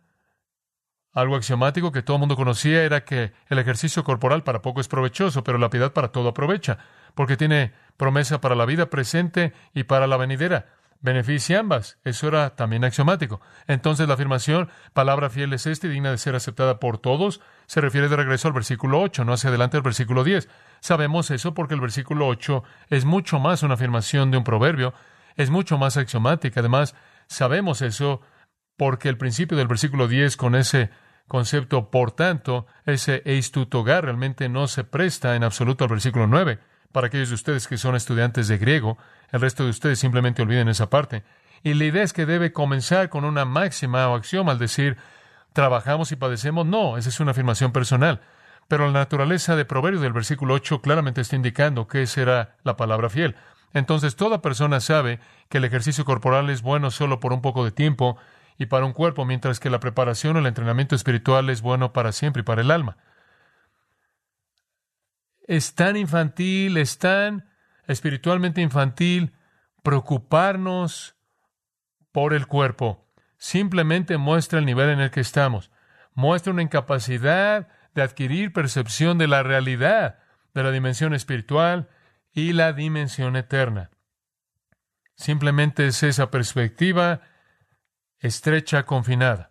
algo 1.14 1.36
axiomático 1.36 1.92
que 1.92 2.02
todo 2.02 2.16
el 2.16 2.20
mundo 2.20 2.36
conocía 2.36 2.82
era 2.82 3.04
que 3.04 3.32
el 3.48 3.58
ejercicio 3.58 4.02
corporal 4.02 4.42
para 4.42 4.62
poco 4.62 4.80
es 4.80 4.88
provechoso, 4.88 5.44
pero 5.44 5.58
la 5.58 5.70
piedad 5.70 5.92
para 5.92 6.08
todo 6.08 6.30
aprovecha, 6.30 6.78
porque 7.14 7.36
tiene 7.36 7.72
promesa 7.96 8.40
para 8.40 8.56
la 8.56 8.66
vida 8.66 8.90
presente 8.90 9.52
y 9.72 9.84
para 9.84 10.08
la 10.08 10.16
venidera. 10.16 10.66
Beneficia 11.00 11.60
ambas. 11.60 11.98
Eso 12.02 12.28
era 12.28 12.56
también 12.56 12.84
axiomático. 12.84 13.40
Entonces 13.68 14.08
la 14.08 14.14
afirmación, 14.14 14.70
palabra 14.92 15.30
fiel 15.30 15.52
es 15.52 15.66
esta 15.66 15.86
y 15.86 15.90
digna 15.90 16.10
de 16.10 16.18
ser 16.18 16.34
aceptada 16.34 16.80
por 16.80 16.98
todos, 16.98 17.40
se 17.66 17.80
refiere 17.80 18.08
de 18.08 18.16
regreso 18.16 18.48
al 18.48 18.54
versículo 18.54 19.00
8, 19.00 19.24
no 19.24 19.32
hacia 19.32 19.48
adelante 19.48 19.76
al 19.76 19.82
versículo 19.82 20.24
10. 20.24 20.48
Sabemos 20.80 21.30
eso 21.30 21.54
porque 21.54 21.74
el 21.74 21.80
versículo 21.80 22.26
8 22.26 22.62
es 22.90 23.04
mucho 23.04 23.38
más 23.38 23.62
una 23.62 23.74
afirmación 23.74 24.30
de 24.30 24.38
un 24.38 24.44
proverbio, 24.44 24.94
es 25.36 25.50
mucho 25.50 25.78
más 25.78 25.96
axiomática. 25.96 26.60
Además, 26.60 26.94
sabemos 27.26 27.82
eso 27.82 28.20
porque 28.76 29.08
el 29.08 29.16
principio 29.16 29.56
del 29.56 29.68
versículo 29.68 30.08
10 30.08 30.36
con 30.36 30.54
ese 30.54 30.90
concepto, 31.28 31.90
por 31.90 32.12
tanto, 32.12 32.66
ese 32.84 33.22
eis 33.24 33.50
tutogar 33.50 34.04
realmente 34.04 34.48
no 34.48 34.68
se 34.68 34.84
presta 34.84 35.36
en 35.36 35.44
absoluto 35.44 35.84
al 35.84 35.90
versículo 35.90 36.26
9. 36.26 36.58
Para 36.92 37.08
aquellos 37.08 37.30
de 37.30 37.34
ustedes 37.34 37.66
que 37.66 37.78
son 37.78 37.96
estudiantes 37.96 38.46
de 38.48 38.58
griego, 38.58 38.98
el 39.30 39.40
resto 39.40 39.64
de 39.64 39.70
ustedes 39.70 39.98
simplemente 39.98 40.42
olviden 40.42 40.68
esa 40.68 40.90
parte. 40.90 41.24
Y 41.62 41.74
la 41.74 41.86
idea 41.86 42.02
es 42.02 42.12
que 42.12 42.26
debe 42.26 42.52
comenzar 42.52 43.08
con 43.08 43.24
una 43.24 43.44
máxima 43.44 44.06
o 44.08 44.14
axioma 44.14 44.52
al 44.52 44.58
decir 44.58 44.96
trabajamos 45.54 46.12
y 46.12 46.16
padecemos. 46.16 46.66
No, 46.66 46.98
esa 46.98 47.08
es 47.08 47.20
una 47.20 47.30
afirmación 47.30 47.72
personal. 47.72 48.20
Pero 48.68 48.86
la 48.86 48.92
naturaleza 48.92 49.56
de 49.56 49.64
proverbio 49.64 50.00
del 50.00 50.12
versículo 50.12 50.54
8 50.54 50.82
claramente 50.82 51.22
está 51.22 51.36
indicando 51.36 51.86
que 51.86 52.06
será 52.06 52.56
la 52.64 52.76
palabra 52.76 53.08
fiel. 53.08 53.36
Entonces 53.72 54.16
toda 54.16 54.42
persona 54.42 54.80
sabe 54.80 55.20
que 55.48 55.58
el 55.58 55.64
ejercicio 55.64 56.04
corporal 56.04 56.50
es 56.50 56.62
bueno 56.62 56.90
solo 56.90 57.20
por 57.20 57.32
un 57.32 57.40
poco 57.40 57.64
de 57.64 57.72
tiempo 57.72 58.18
y 58.58 58.66
para 58.66 58.84
un 58.86 58.92
cuerpo, 58.92 59.24
mientras 59.24 59.58
que 59.58 59.70
la 59.70 59.80
preparación 59.80 60.36
o 60.36 60.38
el 60.38 60.46
entrenamiento 60.46 60.94
espiritual 60.94 61.50
es 61.50 61.60
bueno 61.60 61.92
para 61.92 62.12
siempre 62.12 62.40
y 62.40 62.44
para 62.44 62.62
el 62.62 62.70
alma. 62.70 62.96
Es 65.46 65.74
tan 65.74 65.96
infantil, 65.96 66.76
es 66.76 66.98
tan 66.98 67.48
espiritualmente 67.86 68.60
infantil 68.60 69.34
preocuparnos 69.82 71.16
por 72.12 72.32
el 72.32 72.46
cuerpo. 72.46 73.04
Simplemente 73.44 74.16
muestra 74.16 74.58
el 74.58 74.64
nivel 74.64 74.88
en 74.88 75.00
el 75.00 75.10
que 75.10 75.20
estamos. 75.20 75.70
Muestra 76.14 76.50
una 76.50 76.62
incapacidad 76.62 77.68
de 77.94 78.00
adquirir 78.00 78.54
percepción 78.54 79.18
de 79.18 79.28
la 79.28 79.42
realidad, 79.42 80.18
de 80.54 80.62
la 80.62 80.70
dimensión 80.70 81.12
espiritual 81.12 81.90
y 82.32 82.54
la 82.54 82.72
dimensión 82.72 83.36
eterna. 83.36 83.90
Simplemente 85.14 85.86
es 85.86 86.02
esa 86.02 86.30
perspectiva 86.30 87.20
estrecha, 88.18 88.86
confinada. 88.86 89.50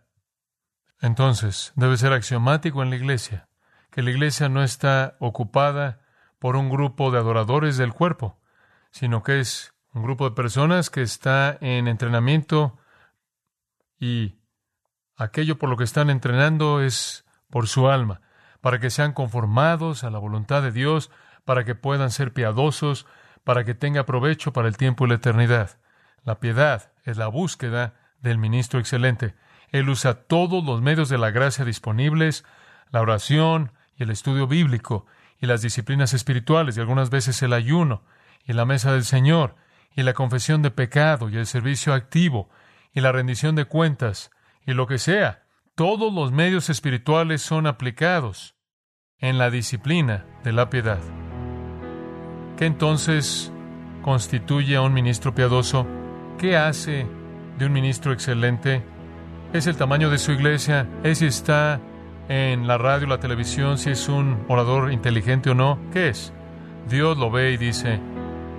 Entonces, 0.99 1.71
debe 1.75 1.95
ser 1.97 2.13
axiomático 2.13 2.81
en 2.81 2.89
la 2.89 2.95
iglesia 2.95 3.47
que 3.91 4.01
la 4.01 4.09
iglesia 4.09 4.49
no 4.49 4.63
está 4.63 5.17
ocupada 5.19 6.01
por 6.39 6.55
un 6.55 6.71
grupo 6.71 7.11
de 7.11 7.19
adoradores 7.19 7.77
del 7.77 7.93
cuerpo, 7.93 8.41
sino 8.89 9.21
que 9.21 9.39
es 9.39 9.71
un 9.93 10.01
grupo 10.01 10.27
de 10.27 10.35
personas 10.35 10.89
que 10.89 11.03
está 11.03 11.59
en 11.61 11.87
entrenamiento 11.87 12.79
y 14.03 14.35
aquello 15.15 15.57
por 15.57 15.69
lo 15.69 15.77
que 15.77 15.85
están 15.85 16.09
entrenando 16.09 16.81
es 16.81 17.23
por 17.49 17.69
su 17.69 17.87
alma, 17.87 18.19
para 18.59 18.81
que 18.81 18.89
sean 18.89 19.13
conformados 19.13 20.03
a 20.03 20.09
la 20.09 20.19
voluntad 20.19 20.61
de 20.61 20.73
Dios, 20.73 21.09
para 21.45 21.63
que 21.63 21.73
puedan 21.73 22.11
ser 22.11 22.33
piadosos, 22.33 23.05
para 23.45 23.63
que 23.63 23.75
tenga 23.75 24.05
provecho 24.05 24.51
para 24.51 24.67
el 24.67 24.75
tiempo 24.75 25.05
y 25.05 25.07
la 25.07 25.15
eternidad. 25.15 25.79
La 26.25 26.41
piedad 26.41 26.91
es 27.05 27.15
la 27.15 27.29
búsqueda 27.29 27.93
del 28.19 28.37
ministro 28.37 28.77
excelente. 28.77 29.35
Él 29.69 29.87
usa 29.87 30.15
todos 30.15 30.65
los 30.65 30.81
medios 30.81 31.07
de 31.07 31.17
la 31.17 31.31
gracia 31.31 31.63
disponibles, 31.63 32.43
la 32.91 32.99
oración 32.99 33.71
y 33.95 34.03
el 34.03 34.09
estudio 34.09 34.47
bíblico 34.47 35.05
y 35.39 35.45
las 35.45 35.61
disciplinas 35.61 36.13
espirituales 36.13 36.75
y 36.75 36.81
algunas 36.81 37.09
veces 37.09 37.41
el 37.41 37.53
ayuno 37.53 38.03
y 38.43 38.51
la 38.51 38.65
mesa 38.65 38.91
del 38.91 39.05
Señor, 39.05 39.55
y 39.95 40.03
la 40.03 40.13
confesión 40.13 40.61
de 40.61 40.71
pecado, 40.71 41.29
y 41.29 41.37
el 41.37 41.45
servicio 41.45 41.93
activo, 41.93 42.49
y 42.93 43.01
la 43.01 43.11
rendición 43.11 43.55
de 43.55 43.65
cuentas, 43.65 44.31
y 44.65 44.73
lo 44.73 44.87
que 44.87 44.97
sea. 44.97 45.43
Todos 45.75 46.13
los 46.13 46.31
medios 46.31 46.69
espirituales 46.69 47.41
son 47.41 47.65
aplicados 47.67 48.55
en 49.17 49.37
la 49.37 49.49
disciplina 49.49 50.25
de 50.43 50.53
la 50.53 50.69
piedad. 50.69 50.99
¿Qué 52.57 52.65
entonces 52.65 53.51
constituye 54.03 54.75
a 54.75 54.81
un 54.81 54.93
ministro 54.93 55.33
piadoso? 55.33 55.87
¿Qué 56.37 56.55
hace 56.57 57.07
de 57.57 57.65
un 57.65 57.73
ministro 57.73 58.13
excelente? 58.13 58.83
¿Es 59.53 59.65
el 59.65 59.77
tamaño 59.77 60.09
de 60.09 60.19
su 60.19 60.31
iglesia? 60.31 60.87
¿Es 61.03 61.19
si 61.19 61.25
está 61.25 61.79
en 62.29 62.67
la 62.67 62.77
radio, 62.77 63.07
la 63.07 63.19
televisión, 63.19 63.77
si 63.77 63.89
es 63.89 64.07
un 64.07 64.45
orador 64.47 64.91
inteligente 64.91 65.49
o 65.49 65.55
no? 65.55 65.79
¿Qué 65.91 66.09
es? 66.09 66.33
Dios 66.87 67.17
lo 67.17 67.31
ve 67.31 67.51
y 67.51 67.57
dice, 67.57 67.99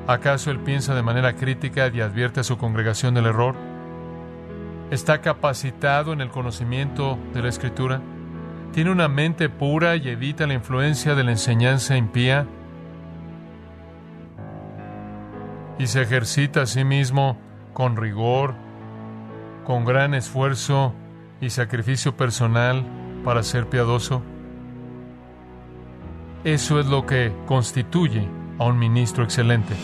¿acaso 0.07 0.51
él 0.51 0.61
piensa 0.61 0.94
de 0.94 1.03
manera 1.03 1.35
crítica 1.35 1.88
y 1.88 2.01
advierte 2.01 2.40
a 2.40 2.44
su 2.44 2.59
congregación 2.59 3.14
del 3.14 3.27
error? 3.27 3.74
¿Está 4.90 5.20
capacitado 5.20 6.12
en 6.12 6.20
el 6.20 6.29
conocimiento 6.29 7.18
de 7.33 7.42
la 7.42 7.49
Escritura? 7.49 8.03
¿Tiene 8.73 8.90
una 8.90 9.09
mente 9.09 9.49
pura 9.49 9.97
y 9.97 10.09
evita 10.09 10.47
la 10.47 10.55
influencia 10.55 11.14
de 11.14 11.25
la 11.25 11.31
enseñanza 11.31 11.97
impía? 11.97 12.47
¿Y 15.79 15.87
se 15.87 16.03
ejercita 16.03 16.62
a 16.62 16.66
sí 16.66 16.85
mismo 16.85 17.38
con 17.73 17.97
rigor, 17.97 18.55
con 19.64 19.85
gran 19.85 20.12
esfuerzo 20.12 20.94
y 21.40 21.51
sacrificio 21.51 22.16
personal 22.16 22.85
para 23.25 23.42
ser 23.42 23.68
piadoso? 23.68 24.23
Eso 26.44 26.79
es 26.79 26.87
lo 26.87 27.07
que 27.07 27.33
constituye 27.47 28.29
a 28.59 28.64
un 28.64 28.79
ministro 28.79 29.25
excelente. 29.25 29.75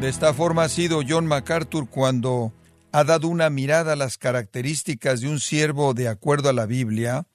De 0.00 0.08
esta 0.08 0.34
forma 0.34 0.64
ha 0.64 0.68
sido 0.68 1.00
John 1.06 1.26
MacArthur 1.26 1.88
cuando 1.88 2.52
ha 2.92 3.04
dado 3.04 3.28
una 3.28 3.48
mirada 3.48 3.94
a 3.94 3.96
las 3.96 4.18
características 4.18 5.20
de 5.20 5.28
un 5.28 5.40
siervo 5.40 5.94
de 5.94 6.08
acuerdo 6.08 6.48
a 6.48 6.52
la 6.52 6.66
Biblia, 6.66 7.26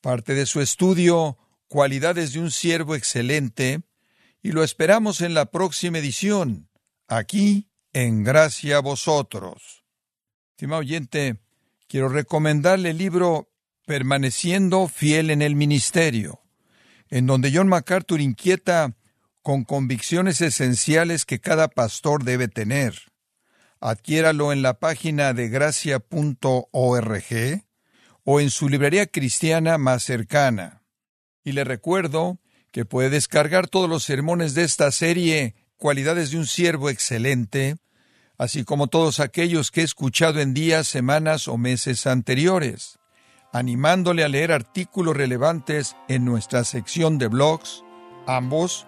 parte 0.00 0.34
de 0.34 0.46
su 0.46 0.60
estudio 0.60 1.36
Cualidades 1.68 2.32
de 2.32 2.40
un 2.40 2.50
siervo 2.50 2.94
excelente, 2.94 3.82
y 4.42 4.52
lo 4.52 4.64
esperamos 4.64 5.20
en 5.20 5.34
la 5.34 5.50
próxima 5.50 5.98
edición, 5.98 6.70
aquí 7.08 7.68
en 7.92 8.24
Gracia 8.24 8.78
a 8.78 8.80
Vosotros. 8.80 9.84
Estimado 10.52 10.80
oyente, 10.80 11.36
quiero 11.86 12.08
recomendarle 12.08 12.90
el 12.90 12.98
libro 12.98 13.50
Permaneciendo 13.84 14.88
fiel 14.88 15.30
en 15.30 15.42
el 15.42 15.56
ministerio, 15.56 16.40
en 17.10 17.26
donde 17.26 17.52
John 17.54 17.68
MacArthur 17.68 18.20
inquieta 18.22 18.96
con 19.48 19.64
convicciones 19.64 20.42
esenciales 20.42 21.24
que 21.24 21.40
cada 21.40 21.68
pastor 21.68 22.22
debe 22.22 22.48
tener. 22.48 23.10
Adquiéralo 23.80 24.52
en 24.52 24.60
la 24.60 24.74
página 24.74 25.32
de 25.32 25.48
gracia.org 25.48 27.24
o 28.24 28.40
en 28.40 28.50
su 28.50 28.68
librería 28.68 29.06
cristiana 29.06 29.78
más 29.78 30.02
cercana. 30.02 30.82
Y 31.44 31.52
le 31.52 31.64
recuerdo 31.64 32.38
que 32.72 32.84
puede 32.84 33.08
descargar 33.08 33.68
todos 33.68 33.88
los 33.88 34.04
sermones 34.04 34.52
de 34.52 34.64
esta 34.64 34.92
serie 34.92 35.54
Cualidades 35.78 36.30
de 36.30 36.36
un 36.36 36.46
siervo 36.46 36.90
excelente, 36.90 37.76
así 38.36 38.64
como 38.64 38.88
todos 38.88 39.18
aquellos 39.18 39.70
que 39.70 39.80
he 39.80 39.84
escuchado 39.84 40.40
en 40.40 40.52
días, 40.52 40.88
semanas 40.88 41.48
o 41.48 41.56
meses 41.56 42.06
anteriores, 42.06 42.98
animándole 43.54 44.24
a 44.24 44.28
leer 44.28 44.52
artículos 44.52 45.16
relevantes 45.16 45.96
en 46.06 46.26
nuestra 46.26 46.64
sección 46.64 47.16
de 47.16 47.28
blogs, 47.28 47.82
ambos 48.26 48.87